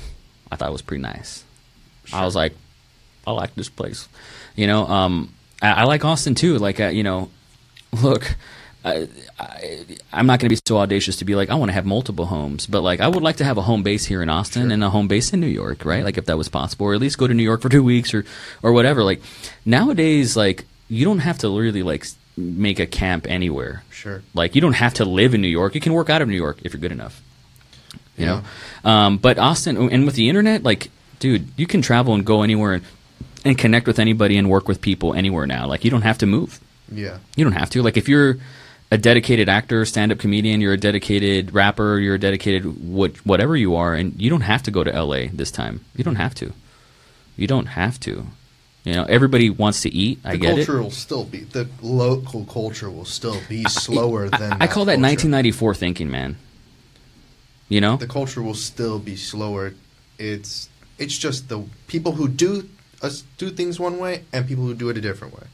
[0.51, 1.43] I thought it was pretty nice.
[2.13, 2.53] I was like,
[3.25, 4.07] I like this place.
[4.55, 6.57] You know, um, I, I like Austin too.
[6.57, 7.29] Like, uh, you know,
[8.01, 8.35] look,
[8.85, 9.07] I,
[9.39, 11.85] I, I'm not going to be so audacious to be like, I want to have
[11.85, 14.63] multiple homes, but like, I would like to have a home base here in Austin
[14.63, 14.71] Sure.
[14.71, 16.03] and a home base in New York, right?
[16.05, 18.13] Like, if that was possible, or at least go to New York for two weeks
[18.13, 18.23] or,
[18.63, 19.03] or whatever.
[19.03, 19.21] Like,
[19.65, 22.05] nowadays, like, you don't have to really like
[22.37, 23.83] make a camp anywhere.
[23.91, 24.21] Sure.
[24.33, 25.75] Like you don't have to live in New York.
[25.75, 27.21] You can work out of New York if you're good enough.
[28.15, 28.41] You Yeah.
[28.85, 32.41] know, um, but Austin and with the internet, like, dude, you can travel and go
[32.43, 32.85] anywhere and,
[33.43, 35.67] and connect with anybody and work with people anywhere now.
[35.67, 36.59] Like you don't have to move.
[36.89, 37.17] Yeah.
[37.35, 37.81] You don't have to.
[37.83, 38.37] Like if you're
[38.91, 43.75] a dedicated actor, stand-up comedian, you're a dedicated rapper, you're a dedicated what whatever you
[43.75, 45.83] are, and you don't have to go to LA this time.
[45.95, 46.53] You don't have to.
[47.35, 48.25] You don't have to.
[48.83, 50.19] You know, everybody wants to eat.
[50.23, 50.83] I The get culture it.
[50.83, 54.53] will still be the local culture will still be slower than.
[54.53, 55.27] I, I call that culture.
[55.27, 56.37] 1994 thinking, man.
[57.67, 59.73] You know, The culture will still be slower.
[60.17, 62.69] It's it's just the people who do
[63.01, 65.47] us do things one way and people who do it a different way.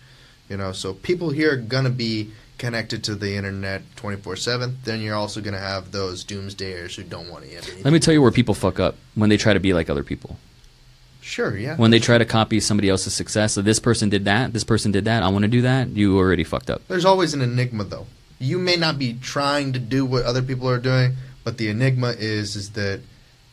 [0.49, 5.01] You know, so people here are gonna be connected to the internet 24 7 then
[5.01, 8.21] you're also going to have those doomsdayers who don't want to Let me tell you
[8.21, 10.37] where people fuck up when they try to be like other people.
[11.21, 13.53] sure yeah When they try to copy somebody else's success.
[13.53, 16.17] So this person did that, this person did that, I want to do that, you
[16.17, 16.81] already fucked up.
[16.87, 18.07] There's always an enigma, though.
[18.39, 22.09] You may not be trying to do what other people are doing, but the enigma
[22.17, 23.01] is is that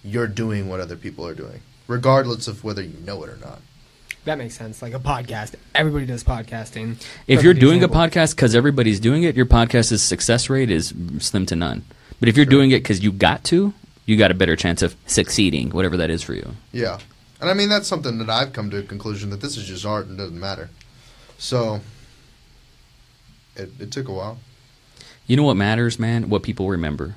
[0.03, 3.61] you're doing what other people are doing, regardless of whether you know it or not.
[4.25, 4.83] That makes sense.
[4.83, 5.55] Like a podcast.
[5.75, 7.03] Everybody does podcasting.
[7.27, 8.01] If you're doing example.
[8.01, 11.85] a podcast because everybody's doing it, your podcast's success rate is slim to none.
[12.19, 13.73] But if you're doing it because you got to,
[14.05, 16.55] you got a better chance of succeeding, whatever that is for you.
[16.71, 16.99] Yeah,
[17.41, 19.87] and I mean that's something that I've come to a conclusion that this is just
[19.87, 20.69] art and doesn't matter.
[21.39, 21.81] So
[23.57, 24.39] it, it took a while.
[25.27, 26.29] You know what matters, man?
[26.29, 27.15] What people remember.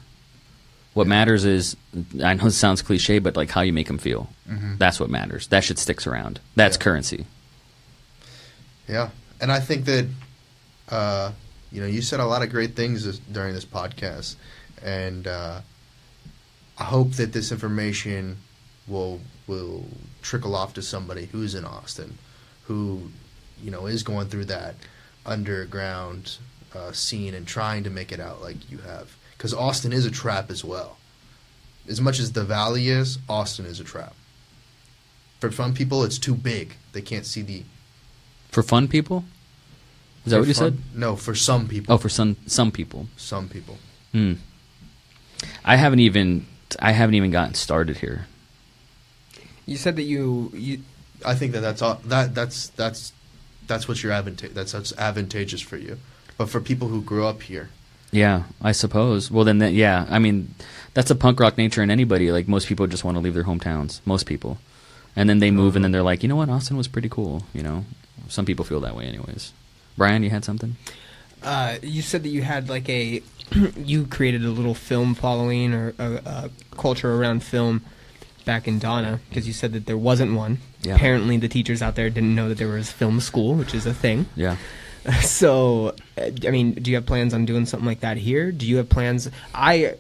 [0.94, 1.76] What matters is,
[2.24, 4.30] I know it sounds cliche, but like how you make them feel.
[4.78, 5.48] That's what matters.
[5.48, 6.40] That shit sticks around.
[6.56, 6.84] That's Yeah.
[6.84, 7.26] currency.
[8.88, 9.10] Yeah,
[9.42, 10.08] and I think that
[10.90, 11.32] uh,
[11.72, 14.36] you know you said a lot of great things this, during this podcast,
[14.84, 15.62] and uh,
[16.78, 18.38] I hope that this information
[18.88, 19.86] will will
[20.22, 22.18] trickle off to somebody who's in Austin,
[22.66, 23.10] who
[23.64, 24.76] you know is going through that
[25.26, 26.38] underground
[26.76, 30.10] uh, scene and trying to make it out like you have, because Austin is a
[30.10, 30.96] trap as well.
[31.86, 34.16] As much as the Valley is, Austin is a trap.
[35.42, 37.64] For some people, it's too big; they can't see the
[38.52, 39.26] For fun people?
[40.26, 40.98] Is that what you fun- said?
[40.98, 41.94] No, for some people.
[41.94, 43.08] Oh, for some some people.
[43.18, 43.78] some people.
[44.14, 44.36] Hmm.
[45.66, 46.46] I haven't even
[46.80, 48.28] I haven't even gotten started here.
[49.66, 50.84] You said that you you
[51.26, 53.12] I think that that's all, that that's that's
[53.68, 56.00] that's what you're advanta- that's that's advantageous for you.
[56.38, 57.72] But for people who grew up here,
[58.14, 59.30] Yeah, I suppose.
[59.30, 60.06] Well, then, that, yeah.
[60.10, 60.54] I mean,
[60.94, 62.32] that's a punk rock nature in anybody.
[62.32, 64.00] Like most people just want to leave their hometowns.
[64.06, 64.60] Most people,
[65.16, 67.44] and then they move, and then they're like, you know what, Austin was pretty cool.
[67.54, 67.86] You know,
[68.30, 69.52] some people feel that way, anyways.
[69.98, 70.78] Brian, you had something?
[71.44, 73.22] uh, you said that you had like a
[73.78, 77.82] you created a little film following or a, a culture around film
[78.46, 80.60] back in Donna because you said that there wasn't one.
[80.82, 80.96] Yeah.
[80.96, 83.94] Apparently, the teachers out there didn't know that there was film school, which is a
[83.94, 84.26] thing.
[84.36, 84.58] Yeah.
[85.22, 88.52] So, I mean, do you have plans on doing something like that here?
[88.52, 89.30] Do you have plans?
[89.54, 89.96] I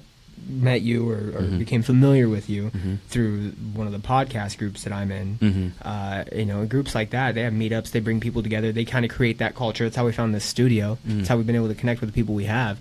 [0.49, 1.59] met you or, or Mhm.
[1.59, 2.97] became familiar with you Mhm.
[3.07, 5.37] through one of the podcast groups that I'm in.
[5.41, 5.71] Mhm.
[5.81, 9.05] Uh, you know, groups like that, they have meetups, they bring people together, they kind
[9.05, 9.85] of create that culture.
[9.85, 10.97] That's how we found this studio.
[11.07, 11.17] Mhm.
[11.17, 12.77] That's how we've been able to connect with the people we have.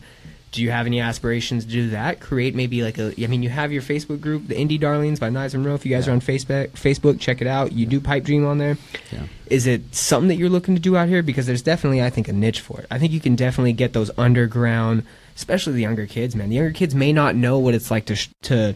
[0.53, 2.21] Do you have any aspirations to do that?
[2.21, 3.15] Create maybe like a.
[3.23, 5.75] I mean, you have your Facebook group, the Indie Darlings by Knives and Row.
[5.75, 6.13] If you guys Yeah.
[6.13, 7.73] are on Facebook, Facebook, check it out.
[7.73, 8.77] You do Pipe Dream on there.
[9.11, 9.21] Yeah.
[9.47, 11.23] Is it something that you're looking to do out here?
[11.23, 12.87] Because there's definitely, I think, a niche for it.
[12.91, 15.05] I think you can definitely get those underground,
[15.37, 16.37] especially the younger kids.
[16.37, 18.75] Man, the younger kids may not know what it's like to sh- to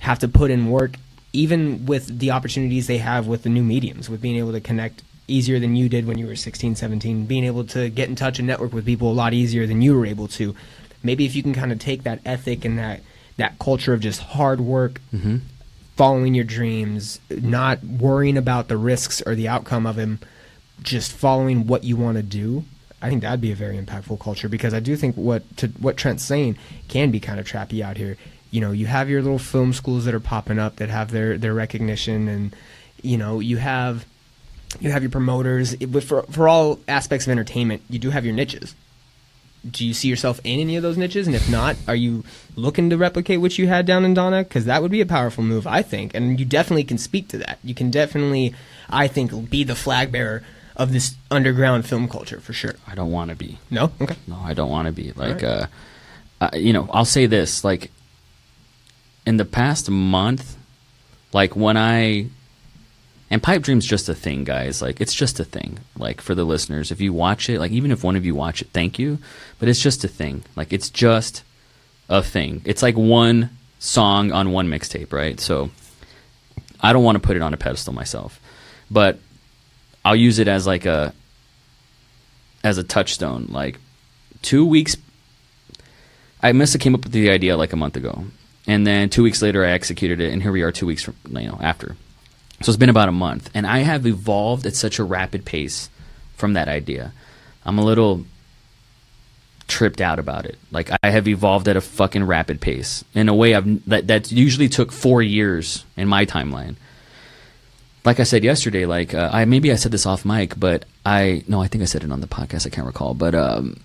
[0.00, 0.96] have to put in work,
[1.32, 5.02] even with the opportunities they have with the new mediums, with being able to connect
[5.26, 8.38] easier than you did when you were 16, 17, being able to get in touch
[8.38, 10.54] and network with people a lot easier than you were able to.
[11.04, 13.00] Maybe if you can kind of take that ethic and that
[13.36, 15.40] that culture of just hard work, Mhm.
[15.96, 20.18] following your dreams, not worrying about the risks or the outcome of them,
[20.82, 22.64] just following what you want to do.
[23.02, 25.96] I think that'd be a very impactful culture because I do think what to what
[25.96, 26.56] Trent's saying
[26.88, 28.16] can be kind of trappy out here.
[28.50, 31.36] You know, you have your little film schools that are popping up that have their
[31.36, 32.54] their recognition, and
[33.02, 34.06] you know, you have
[34.80, 35.74] you have your promoters.
[35.74, 38.74] It- But for for all aspects of entertainment, you do have your niches.
[39.68, 41.26] Do you see yourself in any of those niches?
[41.26, 44.44] And if not, are you looking to replicate what you had down in Donna?
[44.44, 46.14] Because that would be a powerful move, I think.
[46.14, 47.58] And you definitely can speak to that.
[47.64, 48.54] You can definitely,
[48.90, 50.42] I think, be the flag bearer
[50.76, 52.74] of this underground film culture for sure.
[52.86, 53.58] I don't want to be.
[53.70, 53.92] No?
[54.00, 54.16] Okay.
[54.26, 55.12] No, I don't want to be.
[55.12, 55.44] Like, Alright.
[55.44, 55.66] uh,
[56.40, 57.64] uh, you know, I'll say this.
[57.64, 57.90] Like,
[59.26, 60.56] in the past month,
[61.32, 62.26] like when I,
[63.34, 64.80] and Pipe Dream's just a thing, guys.
[64.80, 65.80] Like, it's just a thing.
[65.98, 68.62] Like, for the listeners, if you watch it, like, even if one of you watch
[68.62, 69.18] it, thank you.
[69.58, 70.44] But it's just a thing.
[70.54, 71.42] Like, it's just
[72.08, 72.62] a thing.
[72.64, 75.40] It's like one song on one mixtape, right?
[75.40, 75.70] So,
[76.80, 78.38] I don't want to put it on a pedestal myself.
[78.88, 79.18] But
[80.04, 81.12] I'll use it as like a,
[82.62, 83.48] as a touchstone.
[83.50, 83.80] Like,
[84.42, 84.96] two weeks
[86.40, 88.26] I must have came up with the idea like a month ago,
[88.68, 91.16] and then two weeks later I executed it, and here we are two weeks from
[91.30, 91.96] you know after.
[92.64, 95.90] So it's been about a month, and I have evolved at such a rapid pace
[96.34, 97.12] from that idea.
[97.62, 98.24] I'm a little
[99.68, 100.56] tripped out about it.
[100.72, 104.32] Like I have evolved at a fucking rapid pace in a way I've that that
[104.32, 106.76] usually took four years in my timeline.
[108.02, 111.44] Like I said yesterday, like uh, I maybe I said this off mic, but I
[111.46, 112.66] no, I think I said it on the podcast.
[112.66, 113.76] I can't recall, but um,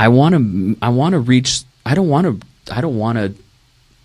[0.00, 3.34] I want to I want to reach I don't want to I don't want to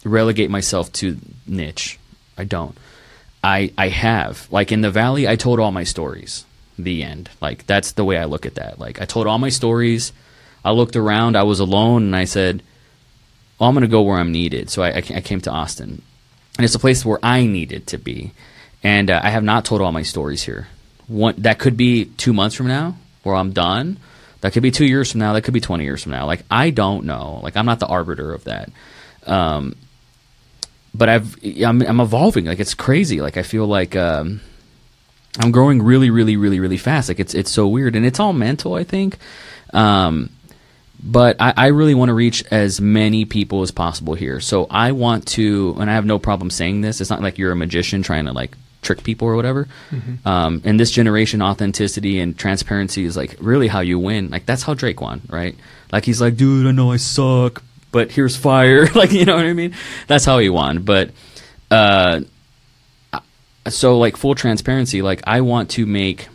[0.07, 1.17] relegate myself to
[1.47, 1.97] niche.
[2.37, 2.77] I don't.
[3.43, 6.45] I I have like in the valley I told all my stories.
[6.77, 7.29] The end.
[7.41, 8.79] Like that's the way I look at that.
[8.79, 10.13] Like I told all my stories.
[10.65, 12.63] I looked around, I was alone and I said,
[13.59, 14.69] well, I'm going to go where I'm needed.
[14.69, 16.01] So I, I came to Austin.
[16.57, 18.31] And it's a place where I needed to be.
[18.83, 20.67] And uh, I have not told all my stories here.
[21.07, 23.97] One, that could be 2 months from now where I'm done.
[24.41, 26.25] That could be 2 years from now, that could be 20 years from now.
[26.25, 27.39] Like I don't know.
[27.43, 28.71] Like I'm not the arbiter of that.
[29.25, 29.75] Um
[30.93, 32.45] but I've I'm, I'm evolving.
[32.45, 33.21] Like it's crazy.
[33.21, 34.41] Like I feel like um,
[35.39, 37.09] I'm growing really, really, really, really fast.
[37.09, 38.75] Like it's it's so weird, and it's all mental.
[38.75, 39.17] I think,
[39.73, 40.29] um,
[41.03, 44.39] but I, I really want to reach as many people as possible here.
[44.39, 47.01] So I want to, and I have no problem saying this.
[47.01, 49.67] It's not like you're a magician trying to like trick people or whatever.
[50.25, 54.29] Um, in this generation, authenticity and transparency is like really how you win.
[54.29, 55.55] Like that's how Drake won, right?
[55.91, 57.63] Like he's like, dude, I know I suck,
[57.93, 58.87] but here's fire.
[58.95, 59.73] like you know what I mean?
[60.07, 60.83] That's how he won.
[60.83, 61.11] But
[61.71, 62.21] uh,
[63.69, 66.27] so like full transparency, like I want to make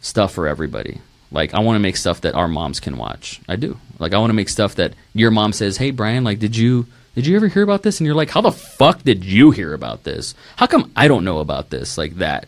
[0.00, 1.00] stuff for everybody.
[1.30, 3.40] Like I want to make stuff that our moms can watch.
[3.48, 3.78] I do.
[4.00, 6.86] Like I want to make stuff that your mom says, "Hey Brian, like did you
[7.14, 9.72] did you ever hear about this?" And you're like, "How the fuck did you hear
[9.72, 10.34] about this?
[10.56, 12.46] How come I don't know about this?" Like that.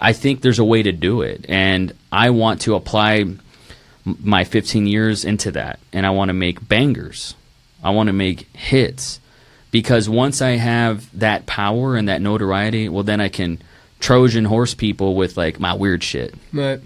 [0.00, 3.24] I think there's a way to do it, and I want to apply
[4.22, 7.34] my 15 years into that, and I want to make bangers.
[7.82, 9.20] I want to make hits
[9.70, 13.60] because once I have that power and that notoriety, well, then I can
[14.00, 16.80] Trojan horse people with like my weird shit, Right.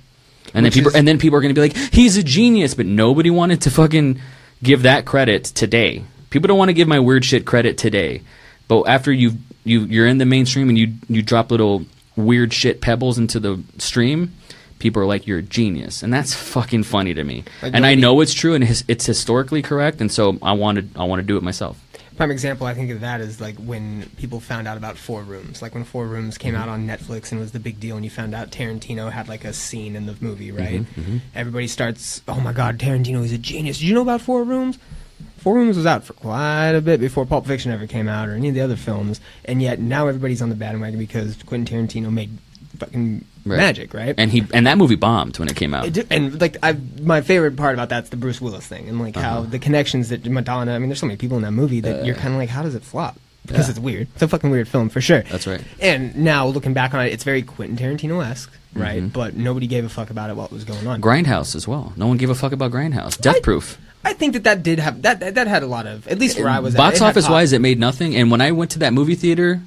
[0.55, 2.87] and then people is- and then people are gonna be like, he's a genius, but
[2.87, 4.19] nobody wanted to fucking
[4.63, 6.05] give that credit today.
[6.31, 8.23] People don't want to give my weird shit credit today,
[8.69, 9.33] but after you
[9.65, 11.85] you you're in the mainstream and you you drop little
[12.17, 14.33] weird shit pebbles into the stream.
[14.83, 17.45] People are like, "You're a genius," and that's fucking funny to me.
[17.63, 20.91] Like, and I know it's true, and his, it's historically correct, and so I wanted
[20.97, 21.81] I want to do it myself.
[22.17, 25.63] prime example I think of that is like when people found out about Four Rooms.
[25.63, 26.63] Like when Four Rooms came mm-hmm.
[26.65, 29.45] out on Netflix and was the big deal, and you found out Tarantino had like
[29.45, 30.81] a scene in the movie, mm-hmm, right?
[30.81, 31.19] Mm-hmm.
[31.33, 34.81] Everybody starts, "Oh my God, Tarantino is a genius." Did you know about Four Rooms?
[35.37, 38.35] Four Rooms was out for quite a bit before Pulp Fiction ever came out or
[38.35, 42.13] any of the other films, and yet now everybody's on the bandwagon because Quentin Tarantino
[42.13, 42.37] made
[42.79, 43.57] fucking Right.
[43.57, 44.15] magic, right?
[44.17, 45.85] And he and that movie bombed when it came out.
[45.87, 49.01] It did- and like I, my favorite part about that's the Bruce Willis thing, and
[49.01, 49.51] like how Uh-huh.
[49.51, 50.75] the connections that Madonna.
[50.75, 52.63] I mean, there's so many people in that movie that you're kind of like, how
[52.63, 53.19] does it flop?
[53.47, 53.71] Because Yeah.
[53.73, 54.07] it's weird.
[54.15, 55.23] It's a fucking weird film for sure.
[55.23, 55.61] That's right.
[55.81, 59.03] And now looking back on it, it's very Quentin Tarantino esque, right?
[59.03, 59.13] Mhm.
[59.13, 60.37] But nobody gave a fuck about it.
[60.37, 61.01] What was going on?
[61.01, 61.93] Grindhouse as well.
[61.97, 63.21] No one gave a fuck about Grindhouse.
[63.21, 63.79] Death I- Proof.
[64.05, 66.39] I think that that did have that that, that had a lot of at least
[66.39, 66.75] where I was.
[66.77, 68.15] Box had office wise, it made nothing.
[68.17, 69.61] And when I went to that movie theater,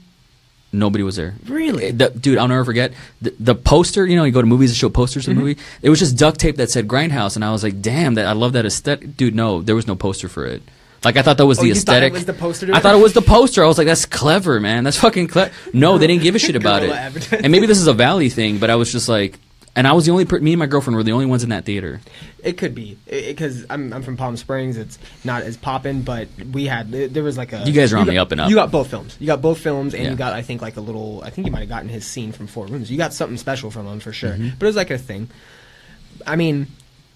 [0.80, 1.34] nobody was there.
[1.48, 1.92] Really?
[1.92, 4.06] The, dude, I'll never forget the, the poster.
[4.06, 5.32] You know, you go to movies to show posters Mm-hmm.
[5.32, 5.60] of the movie.
[5.82, 8.34] It was just duct tape that said Grindhouse, and I was like, damn, that I
[8.34, 9.18] love that aesthetic.
[9.18, 10.62] Dude, no, there was no poster for it.
[11.04, 12.14] Like I thought that was Oh, the you thought it aesthetic.
[12.14, 13.64] was the poster I thought it was the poster.
[13.64, 14.84] I was like, that's clever, man.
[14.84, 15.52] That's fucking clever.
[15.72, 17.32] No, they didn't give a shit about it.
[17.32, 19.38] And maybe this is a Valley thing, but I was just like,
[19.76, 20.26] and I was the only.
[20.26, 22.00] Per- me and my girlfriend were the only ones in that theater.
[22.44, 24.78] It could be because I'm I'm from Palm Springs.
[24.78, 27.64] It's not as poppin', but we had there was like a.
[27.66, 28.50] You guys are on got- the up and up.
[28.50, 29.18] You got both films.
[29.20, 30.10] You got both films, and Yeah.
[30.12, 31.22] you got I think like a little.
[31.24, 32.90] I think you might have gotten his scene from Four Rooms.
[32.92, 34.32] You got something special from him for sure.
[34.32, 34.50] Mm-hmm.
[34.60, 35.30] But it was like a thing.
[36.26, 36.68] I mean,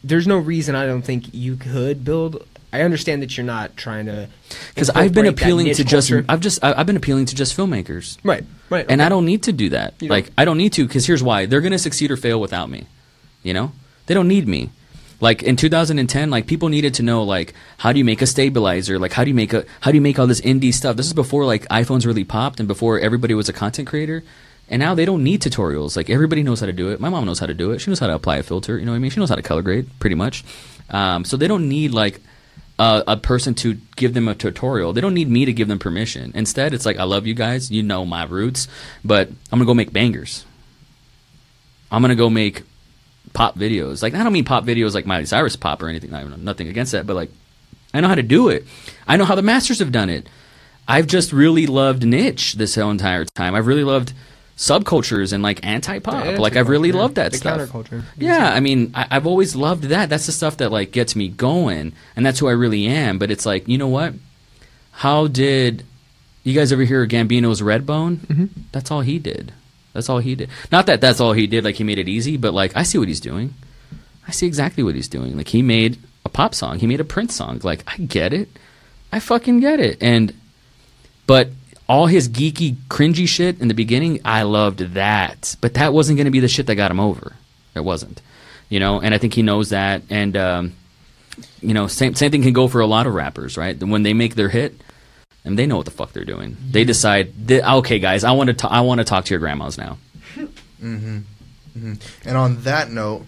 [0.03, 2.45] there's no reason I don't think you could build.
[2.71, 4.29] I understand that you're not trying to.
[4.73, 6.09] Because I've been appealing to just.
[6.09, 6.25] culture.
[6.29, 6.63] I've just.
[6.63, 8.17] I've been appealing to just filmmakers.
[8.23, 9.05] right, right, and okay.
[9.05, 9.95] I don't need to do that.
[9.99, 10.17] You don't.
[10.17, 12.85] Like I don't need to because here's why: they're gonna succeed or fail without me.
[13.41, 13.71] You know,
[14.05, 14.69] they don't need me.
[15.21, 18.99] Like in 2010, like people needed to know like how do you make a stabilizer?
[18.99, 20.95] Like how do you make a how do you make all this indie stuff?
[20.95, 24.23] This is before like iPhones really popped and before everybody was a content creator.
[24.69, 25.97] And now they don't need tutorials.
[25.97, 26.99] Like everybody knows how to do it.
[26.99, 27.79] My mom knows how to do it.
[27.79, 28.77] She knows how to apply a filter.
[28.77, 29.11] You know what I mean?
[29.11, 30.45] She knows how to color grade pretty much.
[30.89, 32.21] Um, so they don't need like
[32.79, 34.93] a, a person to give them a tutorial.
[34.93, 36.31] They don't need me to give them permission.
[36.33, 37.69] Instead, it's like I love you guys.
[37.69, 38.67] You know my roots,
[39.03, 40.45] but I'm gonna go make bangers.
[41.91, 42.63] I'm gonna go make
[43.33, 44.01] pop videos.
[44.01, 46.13] Like I don't mean pop videos like Miley Cyrus pop or anything.
[46.13, 47.29] I have nothing against that, but like
[47.93, 48.65] I know how to do it.
[49.07, 50.27] I know how the masters have done it.
[50.87, 53.53] I've just really loved niche this whole entire time.
[53.53, 54.13] I've really loved
[54.59, 56.25] subcultures and like anti-pop.
[56.25, 57.59] Yeah, like I've really loved that The stuff.
[57.61, 58.03] counterculture.
[58.17, 60.09] Yeah, I mean, I, I've always loved that.
[60.09, 63.17] That's the stuff that like gets me going, and that's who I really am.
[63.19, 64.13] But it's like, you know what?
[64.91, 65.85] How did
[66.43, 68.17] you guys ever hear Gambino's Redbone?
[68.17, 68.45] Mm-hmm.
[68.73, 69.53] That's all he did.
[69.93, 70.49] That's all he did.
[70.73, 71.63] Not that that's all he did.
[71.63, 73.53] Like he made it easy, but like I see what he's doing.
[74.27, 75.37] I see exactly what he's doing.
[75.37, 76.79] Like he made a pop song.
[76.79, 77.61] He made a Prince song.
[77.63, 78.49] Like I get it.
[79.11, 79.97] I fucking get it.
[80.03, 80.33] And
[81.25, 81.49] but
[81.89, 85.55] all his geeky, cringy shit in the beginning, I loved that.
[85.59, 87.33] But that wasn't going to be the shit that got him over.
[87.75, 88.21] It wasn't.
[88.69, 90.03] You know, and I think he knows that.
[90.11, 90.73] And, um,
[91.61, 93.81] you know, same, same thing can go for a lot of rappers, right?
[93.81, 94.79] When they make their hit,
[95.43, 96.55] and they know what the fuck they're doing.
[96.69, 96.87] They mm-hmm.
[96.87, 99.97] decide, okay, guys, I want to, I want to talk to your grandmas now.
[100.35, 101.17] Mm-hmm.
[101.77, 101.93] Mm-hmm.
[102.27, 103.25] And on that note,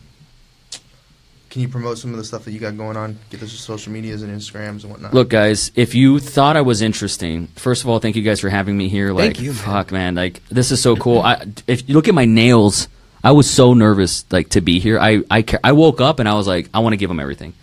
[1.51, 3.19] can you promote some of the stuff that you got going on?
[3.29, 5.13] Get those social medias and Instagrams and whatnot.
[5.13, 8.49] Look, guys, if you thought I was interesting, first of all, thank you guys for
[8.49, 9.11] having me here.
[9.11, 9.59] Like, Thank you, man.
[9.61, 11.19] fuck, man, like this is so cool.
[11.19, 12.87] I, if you look at my nails,
[13.23, 14.97] I was so nervous, like to be here.
[14.97, 17.19] I, I, ca- I woke up and I was like, I want to give them
[17.19, 17.53] everything.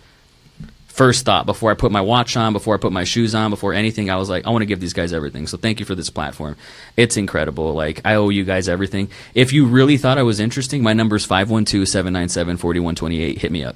[0.89, 3.73] First thought before I put my watch on, before I put my shoes on, before
[3.73, 5.47] anything, I was like, I want to give these guys everything.
[5.47, 6.57] So thank you for this platform.
[6.97, 7.73] It's incredible.
[7.73, 9.09] Like I owe you guys everything.
[9.33, 13.37] If you really thought I was interesting, my number is 512-797-4128.
[13.37, 13.75] Hit me up.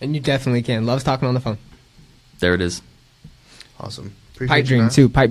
[0.00, 0.86] and you definitely can.
[0.86, 1.58] Loves talking on the phone.
[2.40, 2.82] There it is.
[3.80, 4.14] awesome.
[4.34, 4.90] Appreciate Pipe dream man.
[4.90, 5.08] too.
[5.08, 5.22] Pipe